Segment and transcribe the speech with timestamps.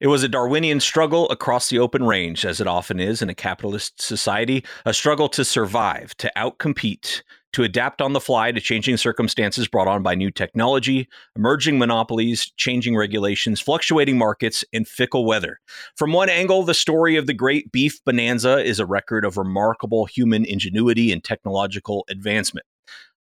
[0.00, 3.34] It was a Darwinian struggle across the open range, as it often is in a
[3.34, 7.22] capitalist society, a struggle to survive, to outcompete,
[7.54, 12.52] to adapt on the fly to changing circumstances brought on by new technology, emerging monopolies,
[12.56, 15.58] changing regulations, fluctuating markets, and fickle weather.
[15.96, 20.04] From one angle, the story of the great beef bonanza is a record of remarkable
[20.04, 22.66] human ingenuity and technological advancement.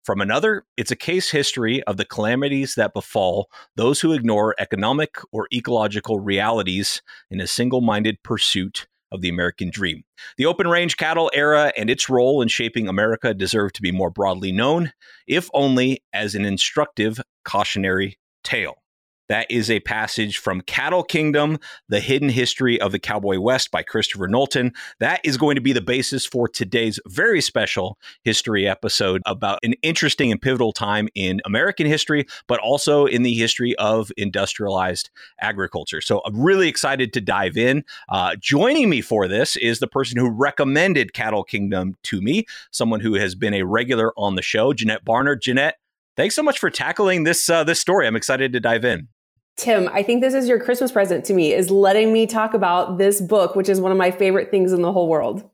[0.04, 5.18] From another, it's a case history of the calamities that befall those who ignore economic
[5.32, 10.04] or ecological realities in a single minded pursuit of the American dream.
[10.38, 14.10] The open range cattle era and its role in shaping America deserve to be more
[14.10, 14.92] broadly known,
[15.28, 18.76] if only as an instructive cautionary tale.
[19.30, 21.60] That is a passage from Cattle Kingdom,
[21.90, 24.74] The Hidden History of the Cowboy West by Christopher Knowlton.
[25.00, 29.74] That is going to be the basis for today's very special history episode about an
[29.82, 35.10] interesting and pivotal time in American history, but also in the history of industrialized
[35.42, 36.00] agriculture.
[36.00, 37.84] So I'm really excited to dive in.
[38.10, 43.02] Uh, joining me for this is the person who recommended Cattle Kingdom to me, someone
[43.02, 45.42] who has been a regular on the show, Janette Barnard.
[45.42, 45.76] Janette,
[46.16, 48.08] thanks so much for tackling this uh, this story.
[48.08, 49.10] I'm excited to dive in.
[49.58, 53.00] Tim, I think this is your Christmas present to me is letting me talk about
[53.00, 55.50] this book, which is one of my favorite things in the whole world.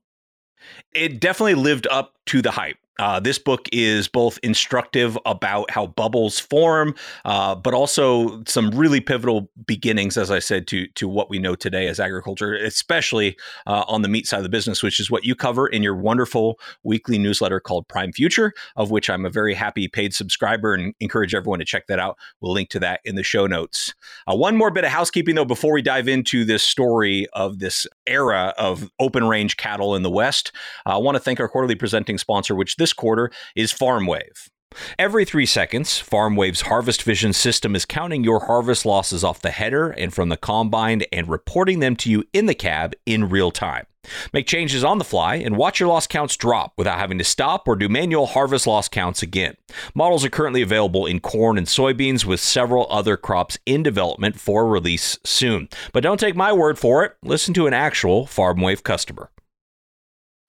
[0.94, 2.78] It definitely lived up to the hype.
[3.00, 6.94] Uh, this book is both instructive about how bubbles form,
[7.26, 11.56] uh, but also some really pivotal beginnings, as I said, to to what we know
[11.56, 15.26] today as agriculture, especially uh, on the meat side of the business, which is what
[15.26, 19.54] you cover in your wonderful weekly newsletter called Prime Future, of which I'm a very
[19.54, 22.18] happy paid subscriber and encourage everyone to check that out.
[22.42, 23.94] We'll link to that in the show notes.
[24.28, 27.88] Uh, one more bit of housekeeping, though, before we dive into this story of this
[28.08, 30.52] era of open range cattle in the West.
[30.86, 34.50] Uh, I want to thank our quarterly presenting sponsor, which this quarter is FarmWave.
[34.98, 39.92] Every three seconds, FarmWave's Harvest Vision system is counting your harvest losses off the header
[39.92, 43.86] and from the combine and reporting them to you in the cab in real time.
[44.34, 47.68] Make changes on the fly and watch your loss counts drop without having to stop
[47.68, 49.56] or do manual harvest loss counts again.
[49.96, 54.68] Models are currently available in corn and soybeans with several other crops in development for
[54.68, 55.70] release soon.
[55.92, 59.30] But don't take my word for it, listen to an actual FarmWave customer.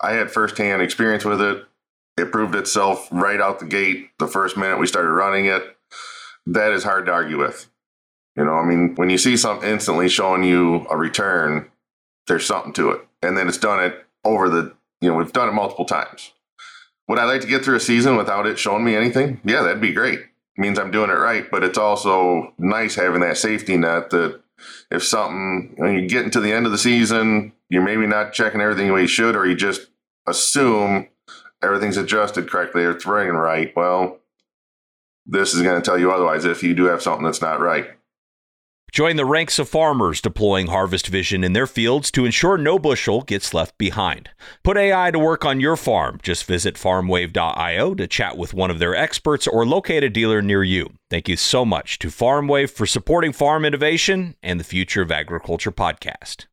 [0.01, 1.65] I had firsthand experience with it.
[2.17, 5.63] It proved itself right out the gate the first minute we started running it.
[6.47, 7.69] That is hard to argue with.
[8.37, 11.71] You know, I mean, when you see something instantly showing you a return,
[12.27, 13.07] there's something to it.
[13.25, 16.33] And then it's done it over the, you know, we've done it multiple times.
[17.09, 19.41] Would I like to get through a season without it showing me anything?
[19.45, 20.21] Yeah, that'd be great.
[20.21, 24.41] It means I'm doing it right, but it's also nice having that safety net that
[24.91, 28.33] if something, you, know, you get into the end of the season, you're maybe not
[28.33, 29.89] checking everything the way you should, or you just
[30.27, 31.09] assume
[31.63, 33.75] everything's adjusted correctly or it's running right.
[33.75, 34.19] Well,
[35.27, 37.91] this is going to tell you otherwise if you do have something that's not right.
[38.95, 43.23] Join the ranks of farmers deploying Harvest Vision in their fields to ensure no bushel
[43.23, 44.31] gets left behind.
[44.63, 46.21] Put AI to work on your farm.
[46.23, 50.63] Just visit farmwave.io to chat with one of their experts or locate a dealer near
[50.63, 50.93] you.
[51.11, 55.73] Thank you so much to FarmWave for supporting farm innovation and the Future of Agriculture
[55.73, 56.47] podcast.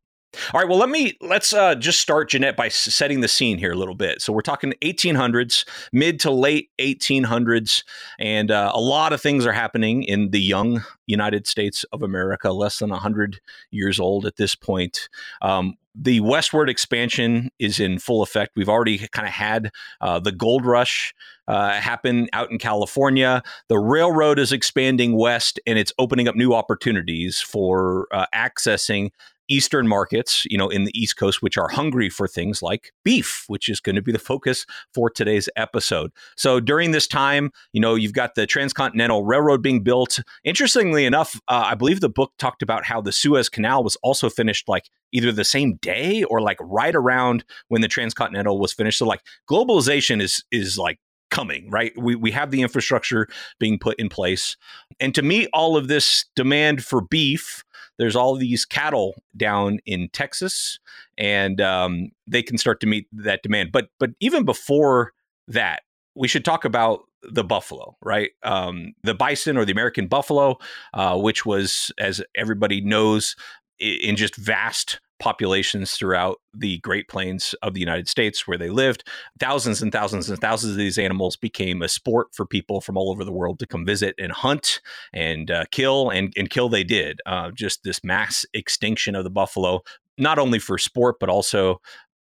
[0.54, 3.72] All right, well, let me let's uh, just start, Janette, by setting the scene here
[3.72, 4.22] a little bit.
[4.22, 7.84] So we're talking 1800s, mid to late 1800s,
[8.18, 12.52] and uh, a lot of things are happening in the young United States of America,
[12.52, 15.10] less than 100 years old at this point.
[15.42, 18.54] Um, the westward expansion is in full effect.
[18.56, 21.14] We've already kind of had uh, the gold rush
[21.50, 23.44] uh, happen out in California.
[23.68, 29.10] The railroad is expanding west and it's opening up new opportunities for uh, accessing
[29.52, 33.44] eastern markets, you know, in the East Coast, which are hungry for things like beef,
[33.48, 36.12] which is going to be the focus for today's episode.
[36.38, 40.20] So during this time, you know, you've got the Transcontinental Railroad being built.
[40.44, 44.30] Interestingly enough, uh, I believe the book talked about how the Suez Canal was also
[44.30, 49.00] finished like either the same day or like right around when the Transcontinental was finished.
[49.00, 51.94] So like globalization is is like coming, right?
[51.98, 53.28] We, we have the infrastructure
[53.60, 54.56] being put in place.
[55.00, 57.64] And to meet all of this demand for beef,
[57.98, 60.80] there's all these cattle down in Texas,
[61.18, 63.72] and um, they can start to meet that demand.
[63.72, 65.14] But but even before
[65.48, 65.82] that,
[66.16, 68.32] we should talk about the buffalo, right?
[68.44, 70.58] Um, the bison or the American buffalo,
[70.94, 73.36] uh, which was, as everybody knows,
[73.80, 79.08] in just vast populations throughout the Great Plains of the United States where they lived.
[79.40, 83.12] Thousands and thousands and thousands of these animals became a sport for people from all
[83.12, 84.82] over the world to come visit and hunt
[85.14, 87.22] and uh, kill, and, and kill they did.
[87.28, 89.82] Uh, just this mass extinction of the buffalo,
[90.18, 91.80] not only for sport, but also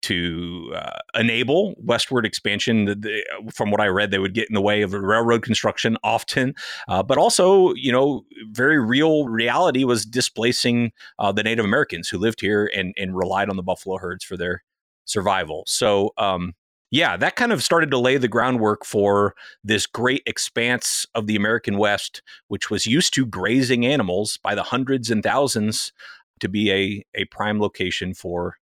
[0.02, 2.84] to uh, enable westward expansion.
[2.84, 5.96] The, the, from what I read, they would get in the way of railroad construction
[6.04, 6.54] often,
[6.88, 12.18] uh, but also, you know, very real reality was displacing uh, the Native Americans who
[12.18, 14.62] lived here and, and relied on the buffalo herds for their
[15.06, 15.64] survival.
[15.66, 16.54] So, um,
[16.90, 21.34] yeah, that kind of started to lay the groundwork for this great expanse of the
[21.34, 25.92] American West, which was used to grazing animals by the hundreds and thousands
[26.38, 28.58] to be a, a prime location for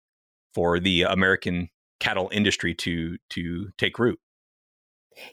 [0.53, 1.69] for the American
[1.99, 4.19] cattle industry to to take root.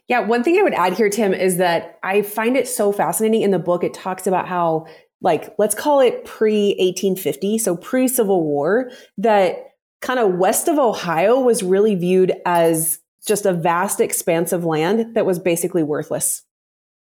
[0.08, 3.42] Yeah, one thing I would add here, Tim, is that I find it so fascinating
[3.42, 3.84] in the book.
[3.84, 4.86] It talks about how,
[5.20, 9.58] like, let's call it pre 1850, so pre Civil War, that
[10.00, 15.14] kind of west of Ohio was really viewed as just a vast expanse of land
[15.14, 16.42] that was basically worthless.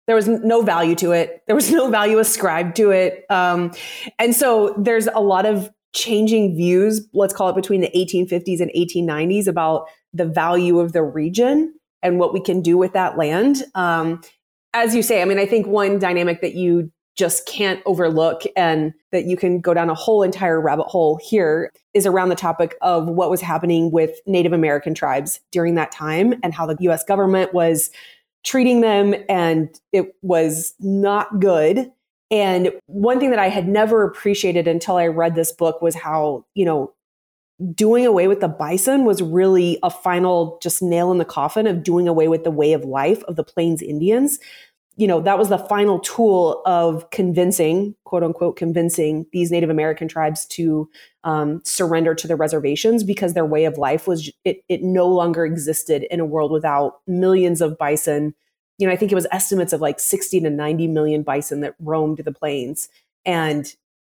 [0.07, 1.43] There was no value to it.
[1.45, 3.25] There was no value ascribed to it.
[3.29, 3.71] Um,
[4.17, 8.71] and so there's a lot of changing views, let's call it between the 1850s and
[8.75, 13.63] 1890s about the value of the region and what we can do with that land.
[13.75, 14.21] Um,
[14.73, 18.93] as you say, I mean, I think one dynamic that you just can't overlook and
[19.11, 22.75] that you can go down a whole entire rabbit hole here is around the topic
[22.81, 27.03] of what was happening with Native American tribes during that time and how the US
[27.03, 27.89] government was
[28.45, 31.91] treating them and it was not good
[32.31, 36.45] and one thing that I had never appreciated until I read this book was how,
[36.53, 36.93] you know,
[37.73, 41.83] doing away with the bison was really a final just nail in the coffin of
[41.83, 44.39] doing away with the way of life of the Plains Indians.
[44.95, 50.07] You know, that was the final tool of convincing, quote unquote, convincing these Native American
[50.07, 50.89] tribes to
[51.23, 55.45] um, surrender to the reservations because their way of life was, it, it no longer
[55.45, 58.35] existed in a world without millions of bison
[58.79, 61.75] you know, I think it was estimates of like 60 to 90 million bison that
[61.79, 62.89] roamed the plains.
[63.25, 63.71] And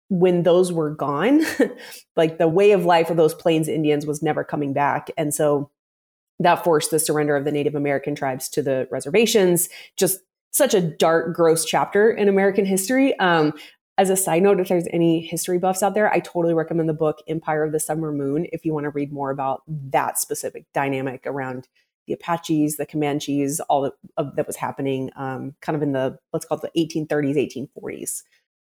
[0.08, 1.42] when those were gone,
[2.16, 5.08] like the way of life of those plains Indians was never coming back.
[5.16, 5.70] And so
[6.40, 9.68] that forced the surrender of the Native American tribes to the reservations.
[9.96, 10.18] Just
[10.50, 13.16] such a dark, gross chapter in American history.
[13.18, 13.52] Um,
[13.98, 16.94] as a side note, if there's any history buffs out there, I totally recommend the
[16.94, 20.66] book Empire of the Summer Moon if you want to read more about that specific
[20.74, 21.68] dynamic around
[22.06, 26.18] the Apaches, the Comanches, all that, uh, that was happening um, kind of in the,
[26.32, 28.22] let's call it the 1830s, 1840s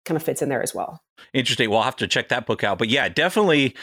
[0.04, 1.02] kind of fits in there as well.
[1.32, 1.70] Interesting.
[1.70, 2.78] Well, have to check that book out.
[2.78, 3.74] But yeah, definitely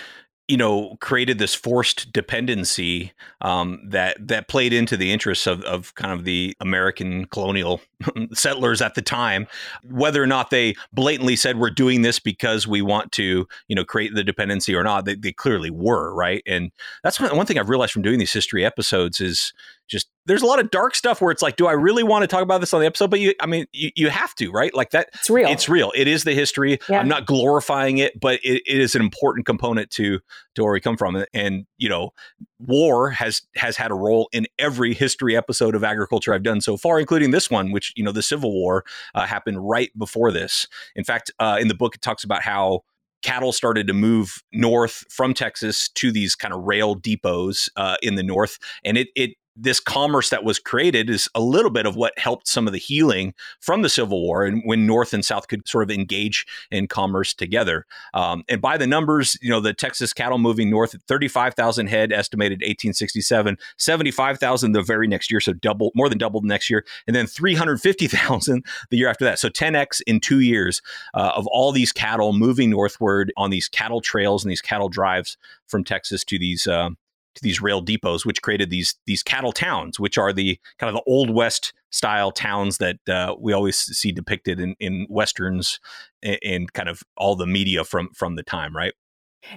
[0.48, 5.95] you know created this forced dependency um, that that played into the interests of, of
[5.95, 7.80] kind of the American colonial
[8.33, 9.48] settlers at the time,
[9.83, 13.83] whether or not they blatantly said we're doing this because we want to you know
[13.83, 15.06] create the dependency or not.
[15.06, 16.71] They, they clearly were right, and
[17.03, 19.53] that's one, one thing I've realized from doing these history episodes is
[19.92, 22.27] just there's a lot of dark stuff where it's like, do I really want to
[22.27, 23.09] talk about this on the episode?
[23.09, 24.74] But you, I mean, you, you have to, right?
[24.74, 25.09] Like that.
[25.15, 25.50] It's real.
[25.50, 25.92] It's real.
[25.95, 26.80] It is the history.
[26.88, 27.00] Yeah.
[27.00, 30.19] I'm not glorifying it, but it, it is an important component to
[30.56, 31.24] to where we come from.
[31.33, 32.12] And you know,
[32.59, 36.77] war has has had a role in every history episode of agriculture I've done so
[36.77, 38.83] far, including this one, which you know, the Civil War
[39.15, 40.67] uh, happened right before this.
[40.95, 42.81] In fact, uh, in the book, it talks about how
[43.21, 48.15] cattle started to move north from Texas to these kind of rail depots uh, in
[48.15, 51.95] the north, and it it this commerce that was created is a little bit of
[51.95, 55.48] what helped some of the healing from the Civil War and when North and South
[55.48, 57.86] could sort of engage in commerce together.
[58.13, 62.12] Um, and by the numbers, you know, the Texas cattle moving north at 35,000 head
[62.13, 66.86] estimated 1867, 75,000 the very next year, so double, more than double the next year,
[67.06, 69.39] and then 350,000 the year after that.
[69.39, 70.81] So 10x in two years
[71.13, 75.38] uh, of all these cattle moving northward on these cattle trails and these cattle drives
[75.68, 76.90] from Texas to these uh,
[77.35, 80.95] to these rail depots, which created these these cattle towns, which are the kind of
[80.95, 85.80] the old west style towns that uh, we always see depicted in, in westerns
[86.23, 88.94] and, and kind of all the media from from the time, right?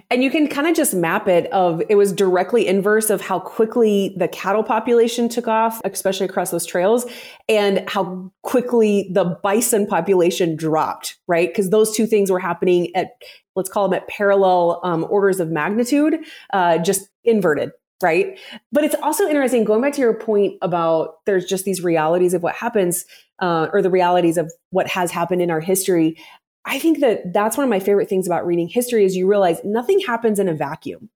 [0.09, 3.39] And you can kind of just map it of it was directly inverse of how
[3.39, 7.05] quickly the cattle population took off, especially across those trails,
[7.47, 11.49] and how quickly the bison population dropped, right?
[11.49, 13.11] Because those two things were happening at
[13.55, 16.19] let's call them at parallel um, orders of magnitude,
[16.53, 17.71] uh, just inverted,
[18.01, 18.37] right?
[18.71, 22.43] But it's also interesting going back to your point about there's just these realities of
[22.43, 23.05] what happens,
[23.39, 26.17] uh, or the realities of what has happened in our history.
[26.65, 29.59] I think that that's one of my favorite things about reading history is you realize
[29.63, 31.09] nothing happens in a vacuum,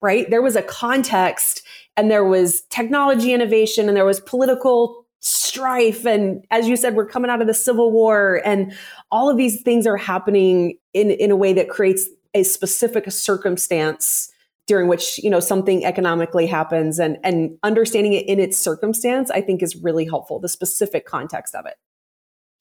[0.00, 0.28] right?
[0.30, 1.62] There was a context
[1.96, 6.04] and there was technology innovation and there was political strife.
[6.04, 8.76] And as you said, we're coming out of the Civil War and
[9.10, 14.30] all of these things are happening in, in a way that creates a specific circumstance
[14.66, 19.40] during which you know something economically happens and and understanding it in its circumstance i
[19.40, 21.74] think is really helpful the specific context of it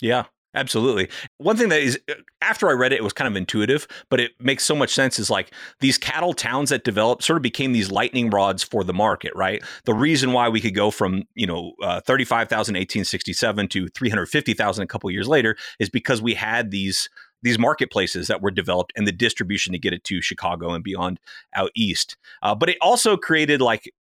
[0.01, 1.09] yeah Absolutely.
[1.39, 1.99] One thing that is,
[2.41, 5.17] after I read it, it was kind of intuitive, but it makes so much sense
[5.17, 8.93] is like these cattle towns that developed sort of became these lightning rods for the
[8.93, 9.63] market, right?
[9.85, 14.87] The reason why we could go from, you know, uh, 35,000 1867 to 350,000 a
[14.87, 17.09] couple years later is because we had these
[17.41, 21.19] these marketplaces that were developed and the distribution to get it to Chicago and beyond
[21.55, 22.15] out east.
[22.41, 23.91] Uh, but it also created like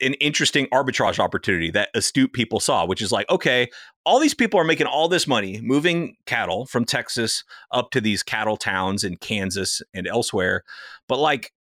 [0.00, 3.68] an interesting arbitrage opportunity that astute people saw, which is like, okay,
[4.04, 8.22] all these people are making all this money moving cattle from Texas up to these
[8.22, 10.64] cattle towns in Kansas and elsewhere.
[11.08, 11.52] But like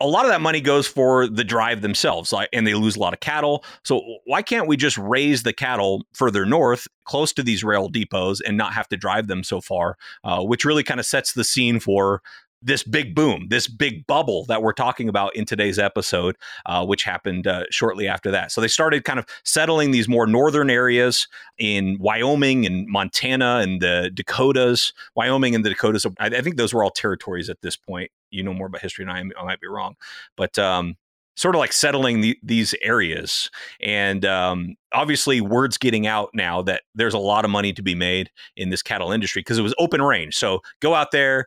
[0.00, 3.00] a lot of that money goes for the drive themselves, like, and they lose a
[3.00, 3.64] lot of cattle.
[3.84, 8.40] So why can't we just raise the cattle further north, close to these rail depots,
[8.40, 9.96] and not have to drive them so far?
[10.22, 12.22] Uh, which really kind of sets the scene for
[12.62, 16.36] this big boom, this big bubble that we're talking about in today's episode,
[16.66, 18.50] uh, which happened uh, shortly after that.
[18.50, 23.80] So they started kind of settling these more northern areas in Wyoming and Montana and
[23.80, 24.92] the Dakotas.
[25.14, 28.10] Wyoming and the Dakotas, I, I think those were all territories at this point.
[28.30, 29.96] You know more about history than I, I might be wrong,
[30.36, 30.96] but um,
[31.38, 33.48] sort of like settling the, these areas.
[33.80, 37.94] And um, obviously, word's getting out now that there's a lot of money to be
[37.94, 40.36] made in this cattle industry because it was open range.
[40.36, 41.46] So go out there,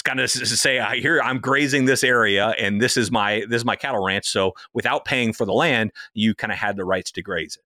[0.00, 3.64] kind of say I here I'm grazing this area and this is my this is
[3.64, 4.26] my cattle ranch.
[4.26, 7.64] So without paying for the land, you kind of had the rights to graze it.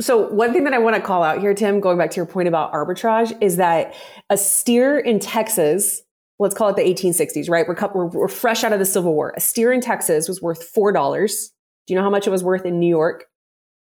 [0.00, 2.26] So one thing that I want to call out here, Tim, going back to your
[2.26, 3.94] point about arbitrage, is that
[4.28, 6.02] a steer in Texas,
[6.38, 7.66] let's call it the 1860s, right?
[7.68, 9.32] We're, we're, we're fresh out of the Civil War.
[9.36, 11.52] A steer in Texas was worth four dollars.
[11.86, 13.26] Do you know how much it was worth in New York?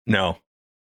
[0.05, 0.37] No.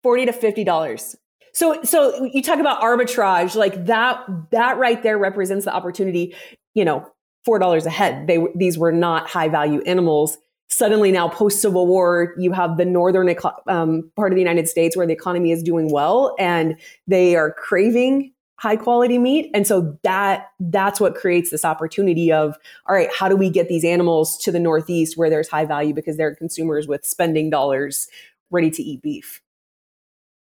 [0.02, 1.16] Forty to fifty dollars.
[1.52, 6.34] So, so you talk about arbitrage, like that, that right there represents the opportunity,
[6.74, 7.10] you know,
[7.46, 8.26] $4 a head.
[8.26, 10.38] They, these were not high value animals.
[10.68, 13.34] Suddenly now post Civil War, you have the northern
[13.66, 16.76] um, part of the United States where the economy is doing well and
[17.06, 19.50] they are craving high quality meat.
[19.54, 22.56] And so that, that's what creates this opportunity of,
[22.88, 25.94] all right, how do we get these animals to the Northeast where there's high value
[25.94, 28.08] because they're consumers with spending dollars
[28.50, 29.40] ready to eat beef?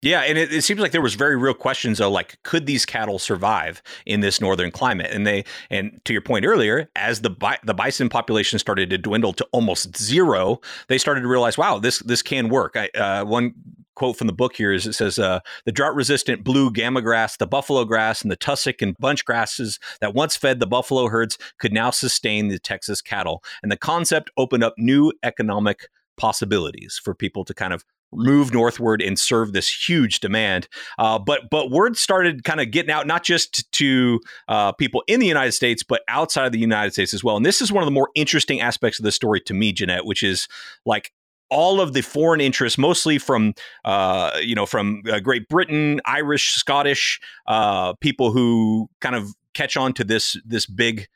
[0.03, 2.85] Yeah, and it, it, seems like there was very real questions though, like, could these
[2.85, 5.11] cattle survive in this northern climate?
[5.11, 8.99] And they, and to your point earlier, as the bi- the bison population started to
[8.99, 12.77] dwindle to almost zero, they started to realize, wow, this this can work.
[12.77, 13.55] I, uh, one
[13.95, 17.39] quote from the book here is it says uh, the drought resistant blue grama grass
[17.39, 21.39] the buffalo grass and the tussock and bunch grasses that once fed the buffalo herds
[21.59, 27.15] could now sustain the texas cattle and the concept opened up new economic possibilities for
[27.15, 30.69] people to kind of move northward and serve this huge demand.
[30.99, 35.21] Uh, but but word started kind of getting out, not just to uh, people in
[35.21, 37.37] the United States, but outside of the United States as well.
[37.37, 40.07] And this is one of the more interesting aspects of the story to me, Janette,
[40.07, 40.49] which is
[40.85, 41.13] like
[41.49, 46.55] all of the foreign interests, mostly from uh, you know from uh, Great Britain, Irish,
[46.55, 51.09] Scottish uh, people who kind of catch on to this this big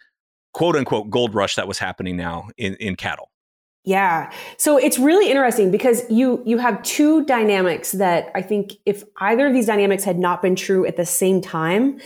[0.52, 3.29] quote unquote gold rush that was happening now in, in cattle.
[3.84, 4.30] Yeah.
[4.58, 9.46] So it's really interesting because you you have two dynamics that I think if either
[9.46, 11.98] of these dynamics had not been true at the same time,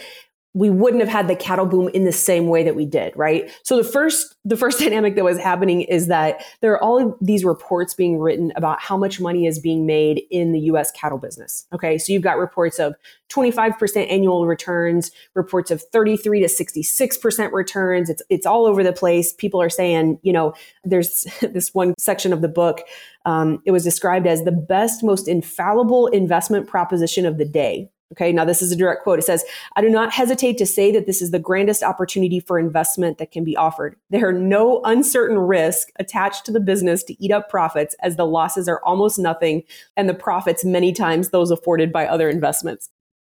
[0.55, 3.51] we wouldn't have had the cattle boom in the same way that we did, right?
[3.65, 7.15] So the first the first dynamic that was happening is that there are all of
[7.21, 11.19] these reports being written about how much money is being made in the US cattle
[11.19, 11.67] business.
[11.73, 11.99] Okay?
[11.99, 12.95] So you've got reports of
[13.31, 18.09] 25% annual returns, reports of 33 to 66% returns.
[18.09, 19.33] It's it's all over the place.
[19.33, 22.83] People are saying, you know, there's this one section of the book
[23.27, 27.91] um, it was described as the best, most infallible investment proposition of the day.
[28.13, 29.19] Okay, now this is a direct quote.
[29.19, 29.45] It says,
[29.77, 33.33] I do not hesitate to say that this is the grandest opportunity for investment that
[33.33, 33.97] can be offered.
[34.11, 38.27] There are no uncertain risks attached to the business to eat up profits, as the
[38.27, 39.63] losses are almost nothing
[39.97, 42.91] and the profits many times those afforded by other investments.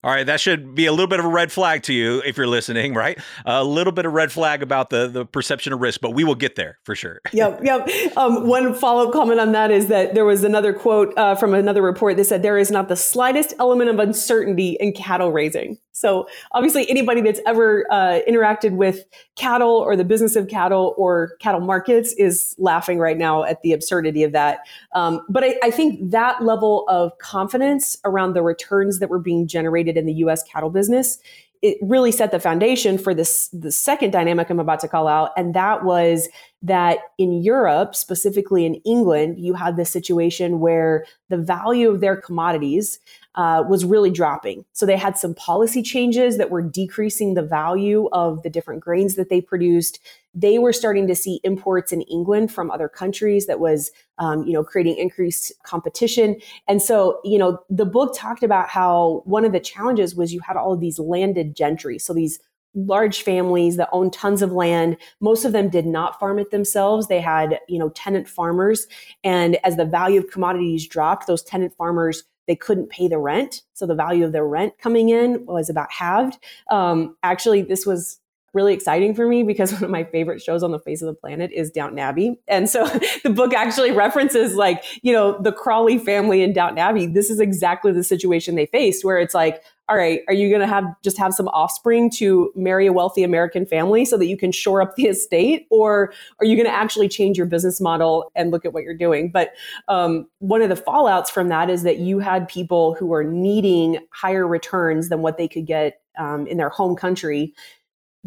[0.04, 2.38] All right, that should be a little bit of a red flag to you if
[2.38, 3.20] you're listening, right?
[3.46, 6.36] A little bit of red flag about the the perception of risk, but we will
[6.36, 7.20] get there for sure.
[7.34, 7.89] yep, yep.
[8.16, 11.56] Um, one follow up comment on that is that there was another quote uh, from
[11.56, 15.80] another report that said there is not the slightest element of uncertainty in cattle raising.
[15.94, 19.04] So obviously, anybody that's ever uh, interacted with
[19.36, 23.74] cattle or the business of cattle or cattle markets is laughing right now at the
[23.74, 24.60] absurdity of that.
[24.94, 29.48] Um, but I, I think that level of confidence around the returns that were being
[29.48, 30.44] generated in the U.S.
[30.44, 31.20] cattle business
[31.62, 35.32] it really set the foundation for this the second dynamic I'm about to call out,
[35.36, 36.29] and that was
[36.62, 42.15] that in Europe, specifically in England, you had this situation where the value of their
[42.15, 43.00] commodities
[43.36, 44.65] uh, was really dropping.
[44.74, 49.15] So they had some policy changes that were decreasing the value of the different grains
[49.15, 50.00] that they produced.
[50.38, 53.89] They were starting to see imports in England from other countries that was,
[54.20, 56.39] um, you know, creating increased competition.
[56.67, 60.41] And so, you know, the book talked about how one of the challenges was you
[60.41, 61.98] had all of these landed gentry.
[61.98, 62.39] So these
[62.75, 64.98] large families that owned tons of land.
[65.20, 67.08] Most of them did not farm it themselves.
[67.08, 68.86] They had, you know, tenant farmers.
[69.24, 73.63] And as the value of commodities dropped, those tenant farmers they couldn't pay the rent.
[73.74, 76.38] So the value of their rent coming in was about halved.
[76.72, 78.20] Um, actually, this was
[78.57, 81.13] really exciting for me because one of my favorite shows on the face of the
[81.13, 82.39] planet is Downton Abbey.
[82.47, 82.85] And so
[83.23, 87.05] the book actually references like, you know, the Crawley family in Downton Abbey.
[87.05, 90.59] This is exactly the situation they faced where it's like, all right, are you going
[90.59, 94.35] to have just have some offspring to marry a wealthy American family so that you
[94.35, 95.65] can shore up the estate?
[95.69, 98.97] Or are you going to actually change your business model and look at what you're
[98.97, 99.31] doing?
[99.31, 99.53] But
[99.87, 103.99] um, one of the fallouts from that is that you had people who were needing
[104.11, 107.53] higher returns than what they could get um, in their home country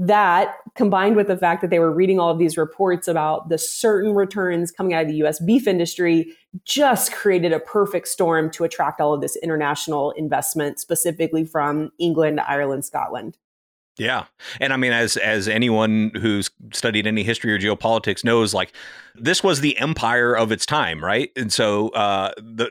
[0.01, 3.59] that combined with the fact that they were reading all of these reports about the
[3.59, 6.33] certain returns coming out of the US beef industry
[6.65, 12.41] just created a perfect storm to attract all of this international investment specifically from England,
[12.41, 13.37] Ireland, Scotland.
[13.99, 14.25] Yeah.
[14.59, 18.73] And I mean as as anyone who's studied any history or geopolitics knows like
[19.15, 21.31] this was the empire of its time, right?
[21.37, 22.71] And so uh the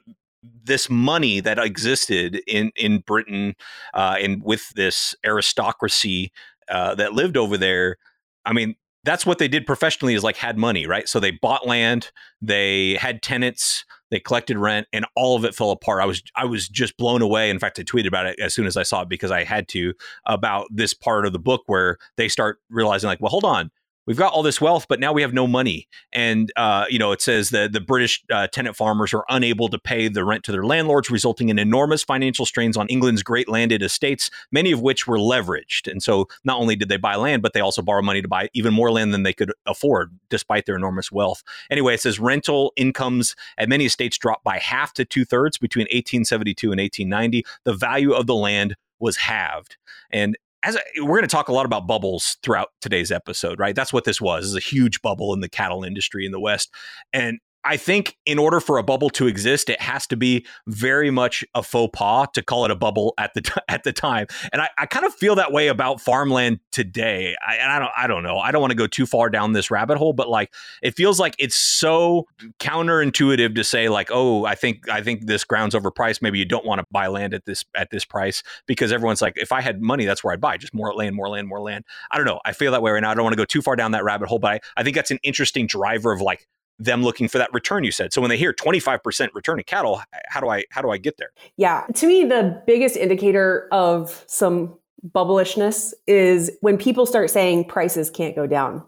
[0.63, 3.55] this money that existed in in Britain
[3.93, 6.31] uh, and with this aristocracy
[6.69, 7.97] uh, that lived over there,
[8.45, 11.07] I mean, that's what they did professionally is like had money, right?
[11.07, 12.11] So they bought land,
[12.41, 16.01] they had tenants, they collected rent, and all of it fell apart.
[16.01, 17.49] I was I was just blown away.
[17.49, 19.67] In fact, I tweeted about it as soon as I saw it because I had
[19.69, 19.93] to
[20.25, 23.71] about this part of the book where they start realizing like, well, hold on,
[24.09, 25.87] we've got all this wealth, but now we have no money.
[26.11, 29.77] And, uh, you know, it says that the British uh, tenant farmers are unable to
[29.77, 33.83] pay the rent to their landlords, resulting in enormous financial strains on England's great landed
[33.83, 35.89] estates, many of which were leveraged.
[35.89, 38.49] And so not only did they buy land, but they also borrowed money to buy
[38.53, 41.43] even more land than they could afford, despite their enormous wealth.
[41.69, 45.83] Anyway, it says rental incomes at many estates dropped by half to two thirds between
[45.83, 47.45] 1872 and 1890.
[47.63, 49.77] The value of the land was halved.
[50.11, 53.75] And as a, we're going to talk a lot about bubbles throughout today's episode, right?
[53.75, 54.43] That's what this was.
[54.43, 56.73] This is a huge bubble in the cattle industry in the West.
[57.13, 61.11] And I think in order for a bubble to exist, it has to be very
[61.11, 64.27] much a faux pas to call it a bubble at the t- at the time.
[64.53, 67.35] And I, I kind of feel that way about farmland today.
[67.45, 68.37] I, and I don't I don't know.
[68.37, 71.19] I don't want to go too far down this rabbit hole, but like it feels
[71.19, 72.27] like it's so
[72.59, 76.21] counterintuitive to say like, oh, I think I think this ground's overpriced.
[76.21, 79.33] Maybe you don't want to buy land at this at this price because everyone's like,
[79.35, 80.57] if I had money, that's where I'd buy.
[80.57, 81.83] Just more land, more land, more land.
[82.09, 82.39] I don't know.
[82.45, 83.11] I feel that way right now.
[83.11, 84.95] I don't want to go too far down that rabbit hole, but I, I think
[84.95, 86.47] that's an interesting driver of like
[86.79, 88.13] them looking for that return you said.
[88.13, 91.17] So when they hear 25% return in cattle how do i how do i get
[91.17, 91.31] there?
[91.57, 91.85] Yeah.
[91.95, 94.77] To me the biggest indicator of some
[95.13, 98.83] bubblishness is when people start saying prices can't go down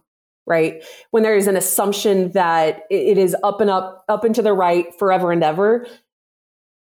[0.48, 0.84] right?
[1.12, 4.54] When there is an assumption that it is up and up up and to the
[4.54, 5.88] right forever and ever.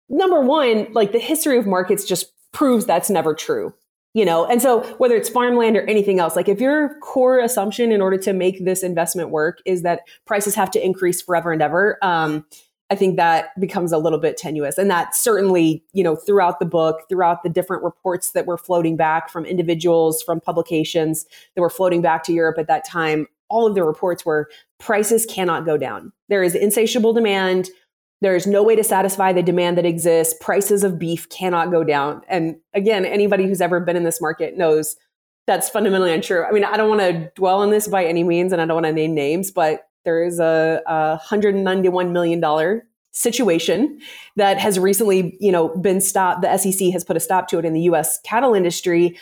[0.08, 3.74] Number one like the history of markets just proves that's never true
[4.14, 7.92] you know and so whether it's farmland or anything else like if your core assumption
[7.92, 11.62] in order to make this investment work is that prices have to increase forever and
[11.62, 12.44] ever um,
[12.90, 14.78] i think that becomes a little bit tenuous.
[14.78, 18.96] And that certainly you know throughout the book throughout the different reports that were floating
[18.96, 23.66] back from individuals from publications that were floating back to europe at that time all
[23.66, 26.12] of the reports were prices cannot go down.
[26.28, 27.68] There is insatiable demand
[28.20, 30.34] there's no way to satisfy the demand that exists.
[30.40, 32.22] Prices of beef cannot go down.
[32.28, 34.96] And again, anybody who's ever been in this market knows
[35.46, 36.44] that's fundamentally untrue.
[36.44, 38.74] I mean, I don't want to dwell on this by any means, and I don't
[38.74, 43.98] want to name names, but there is a, a $191 million situation
[44.36, 46.42] that has recently, you know, been stopped.
[46.42, 48.20] The SEC has put a stop to it in the U.S.
[48.24, 49.18] cattle industry.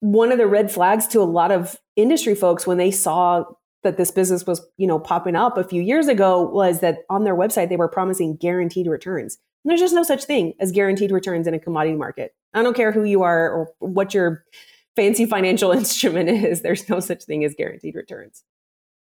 [0.00, 3.44] One of the red flags to a lot of industry folks when they saw
[3.84, 7.24] that this business was, you know, popping up a few years ago was that on
[7.24, 9.38] their website they were promising guaranteed returns.
[9.64, 12.34] And there's just no such thing as guaranteed returns in a commodity market.
[12.52, 14.44] I don't care who you are or what your
[14.96, 16.62] fancy financial instrument is.
[16.62, 18.42] There's no such thing as guaranteed returns.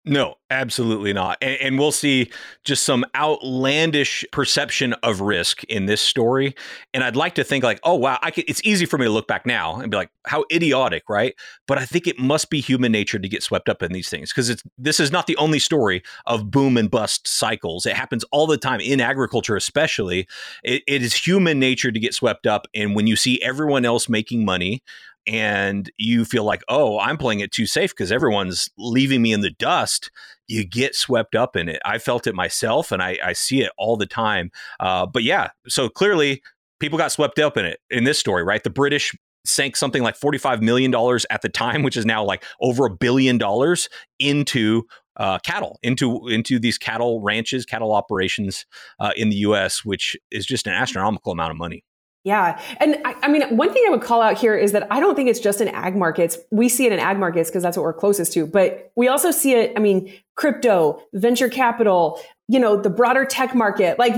[0.06, 1.38] No, absolutely not.
[1.42, 2.30] And, and, we'll see
[2.66, 6.56] just some outlandish perception of risk in this story.
[6.94, 9.12] And I'd like to think like, oh wow, I could, it's easy for me to
[9.12, 11.36] look back now and be like, how idiotic, right?
[11.68, 14.32] But I think it must be human nature to get swept up in these things
[14.32, 17.86] because it's this is not the only story of boom and bust cycles.
[17.86, 20.28] It happens all the time in agriculture, especially.
[20.66, 24.10] it, it is human nature to get swept up, and when you see everyone else
[24.10, 24.84] making money,
[25.26, 29.42] and you feel like, oh, I'm playing it too safe because everyone's leaving me in
[29.42, 30.12] the dust,
[30.48, 31.82] you get swept up in it.
[31.86, 34.52] I felt it myself and I, I see it all the time.
[34.80, 36.42] Uh, but yeah, so clearly
[36.80, 38.64] people got swept up in it in this story, right?
[38.64, 40.94] The British sank something like $45 million
[41.30, 44.84] at the time, which is now like over a billion dollars into
[45.18, 48.66] uh, cattle into into these cattle ranches, cattle operations
[49.00, 51.84] uh, in the U.S., which is just an astronomical amount of money.
[52.24, 52.60] Yeah.
[52.80, 55.16] And I, I, mean, one thing I would call out here is that I don't
[55.16, 56.38] think it's just in ag markets.
[56.52, 59.30] We see it in ag markets because that's what we're closest to, but we also
[59.30, 64.00] see it, I mean, crypto, venture capital, you know, the broader tech market.
[64.00, 64.14] Like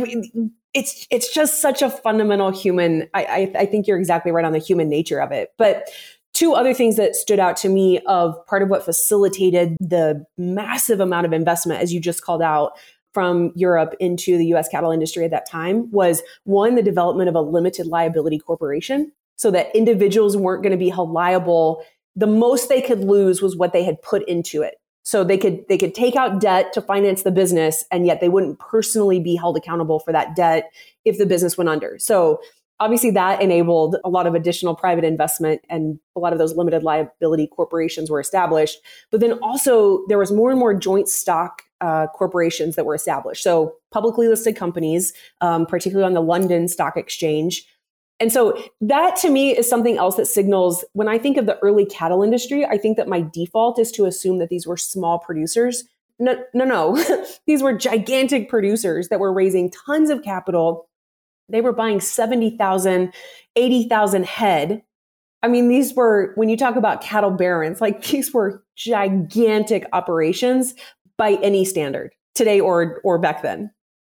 [0.76, 3.10] it's, it's just such a fundamental human.
[3.16, 5.54] I, I, I think you're exactly right on the human nature of it.
[5.58, 5.90] But
[6.36, 11.00] two other things that stood out to me of part of what facilitated the massive
[11.00, 12.74] amount of investment, as you just called out,
[13.16, 17.36] from Europe into the US cattle industry at that time was one, the development of
[17.36, 21.82] a limited liability corporation so that individuals weren't going to be held liable.
[22.18, 24.76] The most they could lose was what they had put into it.
[25.04, 28.28] So they could they could take out debt to finance the business and yet they
[28.28, 30.70] wouldn't personally be held accountable for that debt
[31.06, 31.98] if the business went under.
[31.98, 32.42] So
[32.82, 36.84] obviously that enabled a lot of additional private investment and a lot of those limited
[36.84, 38.80] liability corporations were established
[39.12, 43.44] but then also there was more and more joint stock uh, corporations that were established.
[43.44, 47.66] So publicly listed companies, um, particularly on the London Stock Exchange.
[48.20, 51.60] And so that to me is something else that signals when I think of the
[51.60, 55.20] early cattle industry, I think that my default is to assume that these were small
[55.20, 55.84] producers.
[56.18, 57.26] No, no, no.
[57.48, 60.88] these were gigantic producers that were raising tons of capital.
[61.50, 63.14] They were buying 70,000,
[63.58, 64.82] 80,000 head.
[65.44, 70.74] I mean, these were, when you talk about cattle barons, like these were gigantic operations
[71.18, 73.72] by any standard today or or back then.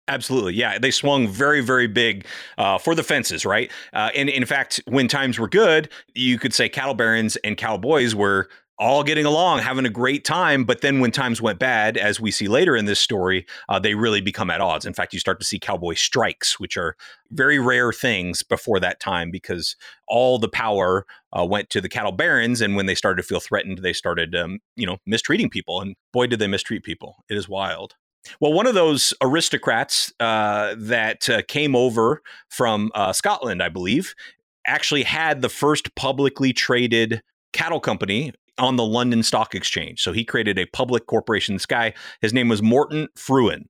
[0.08, 0.78] Absolutely, yeah.
[0.78, 2.26] They swung very, very big
[2.58, 3.72] uh, for the fences, right?
[3.94, 8.14] Uh, and in fact, when times were good, you could say cattle barons and cowboys
[8.14, 8.50] were
[8.82, 10.64] all getting along, having a great time.
[10.64, 13.94] But then when times went bad, as we see later in this story, uh, they
[13.94, 14.88] really become at odds.
[14.88, 16.96] In fact, you start to see cowboy strikes, which are
[17.30, 19.76] very rare things before that time because
[20.08, 22.60] all the power uh, went to the cattle barons.
[22.60, 25.80] And when they started to feel threatened, they started, um, you know, mistreating people.
[25.80, 27.18] And boy, did they mistreat people.
[27.30, 27.94] It is wild.
[28.40, 34.16] Well, one of those aristocrats uh, that uh, came over from uh, Scotland, I believe,
[34.66, 37.22] actually had the first publicly traded
[37.54, 40.02] cattle company on the London Stock Exchange.
[40.02, 41.56] So he created a public corporation.
[41.56, 43.66] This guy, his name was Moreton Frewen.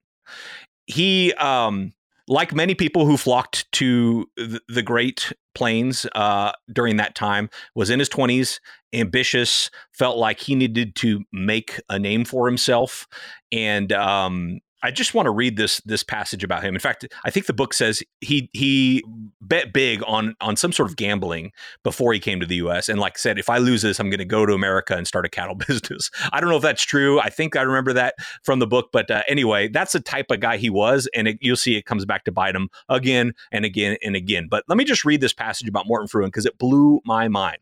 [0.86, 1.94] He, um,
[2.28, 8.00] like many people who flocked to the Great Plains uh, during that time, was in
[8.00, 8.60] his 20s,
[8.94, 13.08] ambitious, felt like he needed to make a name for himself,
[13.52, 16.74] and um, I just want to read this this passage about him.
[16.74, 19.04] In fact, I think the book says he he
[19.41, 21.52] bet big on on some sort of gambling
[21.84, 22.89] before he came to the U.S.
[22.89, 25.26] And like said, if I lose this, I'm going to go to America and start
[25.26, 26.10] a cattle business.
[26.32, 27.20] I don't know if that's true.
[27.20, 30.39] I think I remember that from the book, but uh, anyway, that's the type of
[30.39, 33.65] guy he was, and it, you'll see it comes back to bite him again and
[33.65, 34.48] again and again.
[34.50, 37.58] But let me just read this passage about Moreton Frewen because it blew my mind.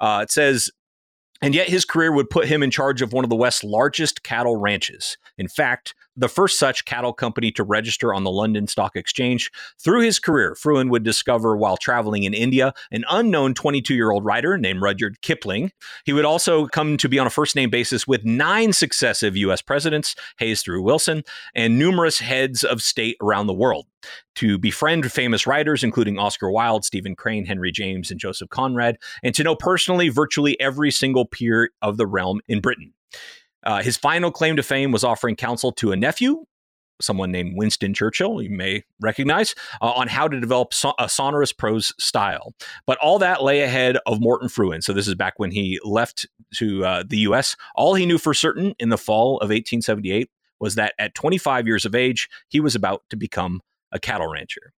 [0.00, 0.70] Uh, it says
[1.42, 4.22] and yet his career would put him in charge of one of the West's largest
[4.22, 5.16] cattle ranches.
[5.38, 9.50] In fact, the first such cattle company to register on the London Stock Exchange.
[9.82, 14.24] Through his career, Frewen would discover while traveling in India an unknown 22 year old
[14.24, 15.72] writer named Rudyard Kipling.
[16.04, 19.62] He would also come to be on a first name basis with nine successive U.S.
[19.62, 21.22] presidents, Hayes through Wilson,
[21.54, 23.86] and numerous heads of state around the world.
[24.36, 29.34] To befriend famous writers, including Oscar Wilde, Stephen Crane, Henry James, and Joseph Conrad, and
[29.34, 32.92] to know personally virtually every single peer of the realm in Britain.
[33.62, 36.44] Uh, his final claim to fame was offering counsel to a nephew,
[37.00, 41.52] someone named Winston Churchill, you may recognize, uh, on how to develop so- a sonorous
[41.52, 42.54] prose style.
[42.86, 44.82] But all that lay ahead of Moreton Frewen.
[44.82, 47.56] So this is back when he left to uh, the U.S.
[47.74, 51.84] All he knew for certain in the fall of 1878 was that at 25 years
[51.84, 53.60] of age, he was about to become
[53.92, 54.72] a cattle rancher.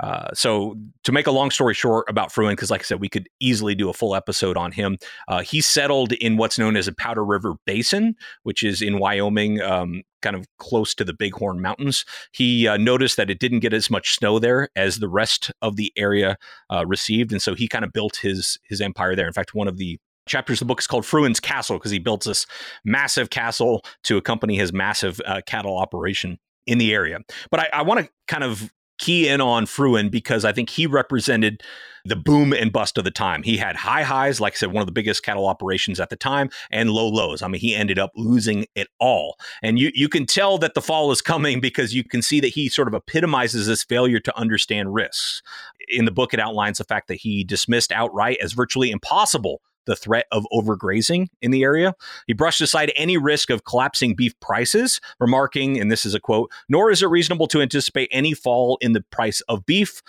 [0.00, 3.08] Uh, so to make a long story short about Frewen, because like I said, we
[3.08, 4.98] could easily do a full episode on him.
[5.28, 9.60] Uh, he settled in what's known as a Powder River Basin, which is in Wyoming,
[9.60, 12.04] um, kind of close to the Bighorn Mountains.
[12.32, 15.76] He uh, noticed that it didn't get as much snow there as the rest of
[15.76, 16.36] the area
[16.70, 19.26] uh, received, and so he kind of built his his empire there.
[19.26, 21.98] In fact, one of the chapters of the book is called Frewen's Castle because he
[21.98, 22.46] built this
[22.84, 27.18] massive castle to accompany his massive uh, cattle operation in the area.
[27.50, 30.86] But I, I want to kind of key in on Frewen because I think he
[30.86, 31.62] represented
[32.04, 33.42] the boom and bust of the time.
[33.42, 36.16] He had high highs, like I said, one of the biggest cattle operations at the
[36.16, 37.42] time, and low lows.
[37.42, 39.36] I mean, he ended up losing it all.
[39.62, 42.48] And you you can tell that the fall is coming because you can see that
[42.48, 45.42] he sort of epitomizes this failure to understand risks.
[45.88, 49.96] In the book, it outlines the fact that he dismissed outright as virtually impossible the
[49.96, 51.94] threat of overgrazing in the area.
[52.26, 56.50] He brushed aside any risk of collapsing beef prices, remarking, and this is a quote,
[56.68, 60.02] nor is it reasonable to anticipate any fall in the price of beef.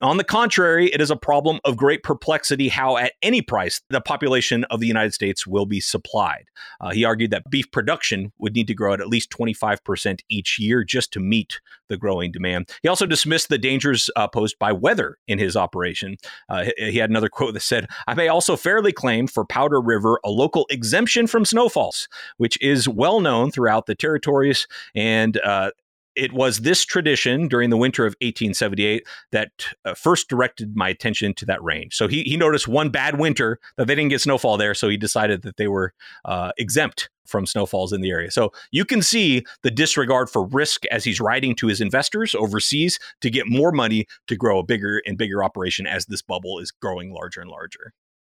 [0.00, 4.00] On the contrary, it is a problem of great perplexity how, at any price, the
[4.00, 6.44] population of the United States will be supplied.
[6.80, 10.56] Uh, he argued that beef production would need to grow at at least 25% each
[10.56, 12.70] year just to meet the growing demand.
[12.82, 16.16] He also dismissed the dangers uh, posed by weather in his operation.
[16.48, 20.20] Uh, he had another quote that said, I may also fairly claim for Powder River
[20.24, 25.72] a local exemption from snowfalls, which is well known throughout the territories and uh,
[26.18, 29.50] it was this tradition during the winter of 1878 that
[29.84, 31.94] uh, first directed my attention to that range.
[31.94, 34.96] So he, he noticed one bad winter that they didn't get snowfall there, so he
[34.96, 38.30] decided that they were uh, exempt from snowfalls in the area.
[38.30, 42.98] So you can see the disregard for risk as he's writing to his investors overseas
[43.20, 46.70] to get more money to grow a bigger and bigger operation as this bubble is
[46.70, 47.92] growing larger and larger.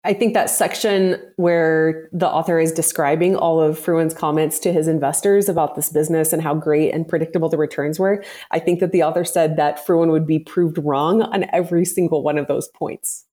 [0.04, 4.86] I think that section where the author is describing all of Frewen's comments to his
[4.86, 8.92] investors about this business and how great and predictable the returns were, I think that
[8.92, 12.68] the author said that Frewen would be proved wrong on every single one of those
[12.68, 13.27] points.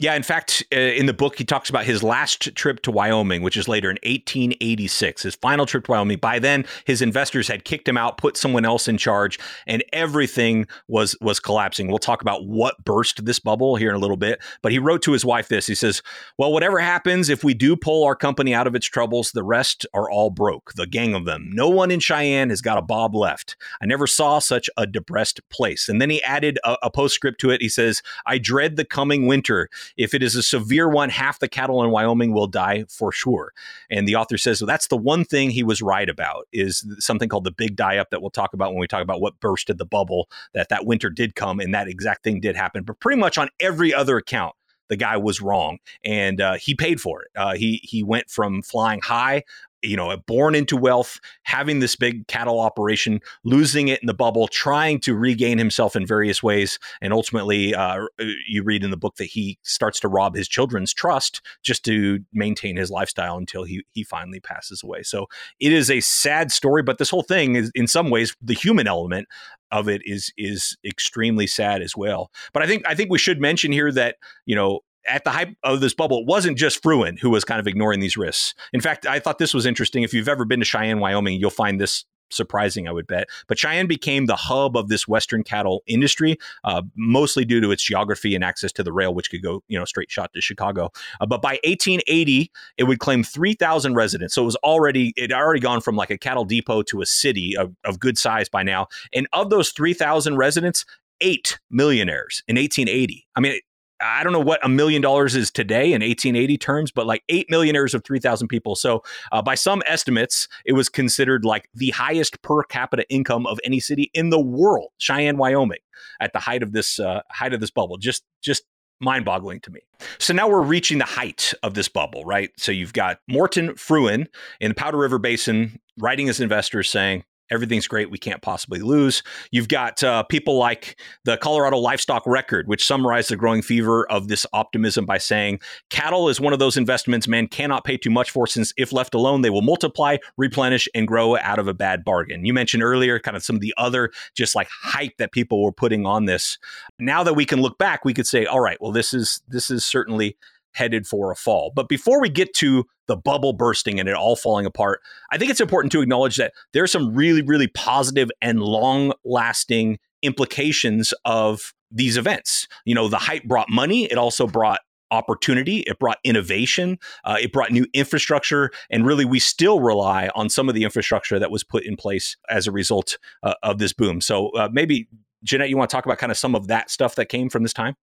[0.00, 3.42] Yeah, in fact, uh, in the book, he talks about his last trip to Wyoming,
[3.42, 6.18] which is later in 1886, his final trip to Wyoming.
[6.18, 10.68] By then, his investors had kicked him out, put someone else in charge, and everything
[10.86, 11.88] was was collapsing.
[11.88, 14.40] We'll talk about what burst this bubble here in a little bit.
[14.62, 15.66] But he wrote to his wife this.
[15.66, 16.00] He says,
[16.38, 19.84] "Well, whatever happens, if we do pull our company out of its troubles, the rest
[19.94, 21.50] are all broke, the gang of them.
[21.52, 23.56] No one in Cheyenne has got a bob left.
[23.82, 27.50] I never saw such a depressed place." And then he added a, a postscript to
[27.50, 27.60] it.
[27.60, 31.48] He says, "I dread the coming winter." If it is a severe one, half the
[31.48, 33.52] cattle in Wyoming will die for sure.
[33.90, 37.28] And the author says well, that's the one thing he was right about is something
[37.28, 39.78] called the big die up that we'll talk about when we talk about what bursted
[39.78, 40.28] the bubble.
[40.54, 42.84] That that winter did come and that exact thing did happen.
[42.84, 44.54] But pretty much on every other account,
[44.88, 47.28] the guy was wrong, and uh, he paid for it.
[47.36, 49.42] Uh, he he went from flying high
[49.82, 54.48] you know, born into wealth, having this big cattle operation, losing it in the bubble,
[54.48, 56.78] trying to regain himself in various ways.
[57.00, 58.06] And ultimately, uh,
[58.46, 62.20] you read in the book that he starts to rob his children's trust just to
[62.32, 65.02] maintain his lifestyle until he, he finally passes away.
[65.02, 65.26] So
[65.60, 68.86] it is a sad story, but this whole thing is, in some ways, the human
[68.86, 69.28] element
[69.70, 72.30] of it is is extremely sad as well.
[72.52, 75.56] But I think I think we should mention here that you know at the height
[75.62, 78.54] of this bubble, it wasn't just Frewen who was kind of ignoring these risks.
[78.72, 80.02] In fact, I thought this was interesting.
[80.02, 83.28] If you've ever been to Cheyenne, Wyoming, you'll find this surprising, I would bet.
[83.46, 87.82] But Cheyenne became the hub of this Western cattle industry, uh, mostly due to its
[87.82, 90.90] geography and access to the rail, which could go, you know, straight shot to Chicago.
[91.20, 94.34] Uh, but by 1880, it would claim 3,000 residents.
[94.34, 97.06] So it was already, it had already gone from like a cattle depot to a
[97.06, 98.88] city of, of good size by now.
[99.12, 100.84] And of those 3,000 residents,
[101.20, 103.26] eight millionaires in 1880.
[103.34, 103.58] I mean,
[104.00, 107.50] I don't know what a million dollars is today in 1880 terms, but like eight
[107.50, 108.76] millionaires of 3,000 people.
[108.76, 113.58] So, uh, by some estimates, it was considered like the highest per capita income of
[113.64, 115.80] any city in the world, Cheyenne, Wyoming,
[116.20, 117.96] at the height of this uh, height of this bubble.
[117.96, 118.62] Just, just
[119.00, 119.80] mind-boggling to me.
[120.18, 122.50] So now we're reaching the height of this bubble, right?
[122.56, 124.26] So you've got Moreton Frewen
[124.60, 128.10] in the Powder River Basin writing his investors saying, everything's great.
[128.10, 129.22] We can't possibly lose.
[129.50, 134.28] You've got uh, people like the Colorado Livestock Record, which summarized the growing fever of
[134.28, 138.30] this optimism by saying cattle is one of those investments man cannot pay too much
[138.30, 142.04] for, since if left alone, they will multiply, replenish, and grow out of a bad
[142.04, 142.44] bargain.
[142.44, 145.72] You mentioned earlier kind of some of the other just like hype that people were
[145.72, 146.58] putting on this.
[146.98, 149.70] Now that we can look back, we could say, all right, well, this is this
[149.70, 150.36] is certainly
[150.72, 151.72] headed for a fall.
[151.74, 155.00] But before we get to the bubble bursting and it all falling apart,
[155.32, 159.12] I think it's important to acknowledge that there are some really, really positive and long
[159.24, 162.68] lasting implications of these events.
[162.84, 167.52] You know, the hype brought money, it also brought opportunity, it brought innovation, uh, it
[167.52, 171.64] brought new infrastructure, and really we still rely on some of the infrastructure that was
[171.64, 174.20] put in place as a result uh, of this boom.
[174.20, 175.08] So uh, maybe,
[175.44, 177.62] Janette, you want to talk about kind of some of that stuff that came from
[177.62, 177.94] this time?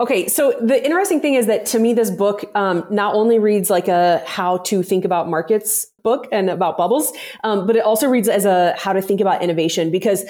[0.00, 3.70] Okay, so the interesting thing is that to me, this book um, not only reads
[3.70, 7.12] like a how to think about markets book and about bubbles,
[7.44, 10.24] um, but it also reads as a how to think about innovation because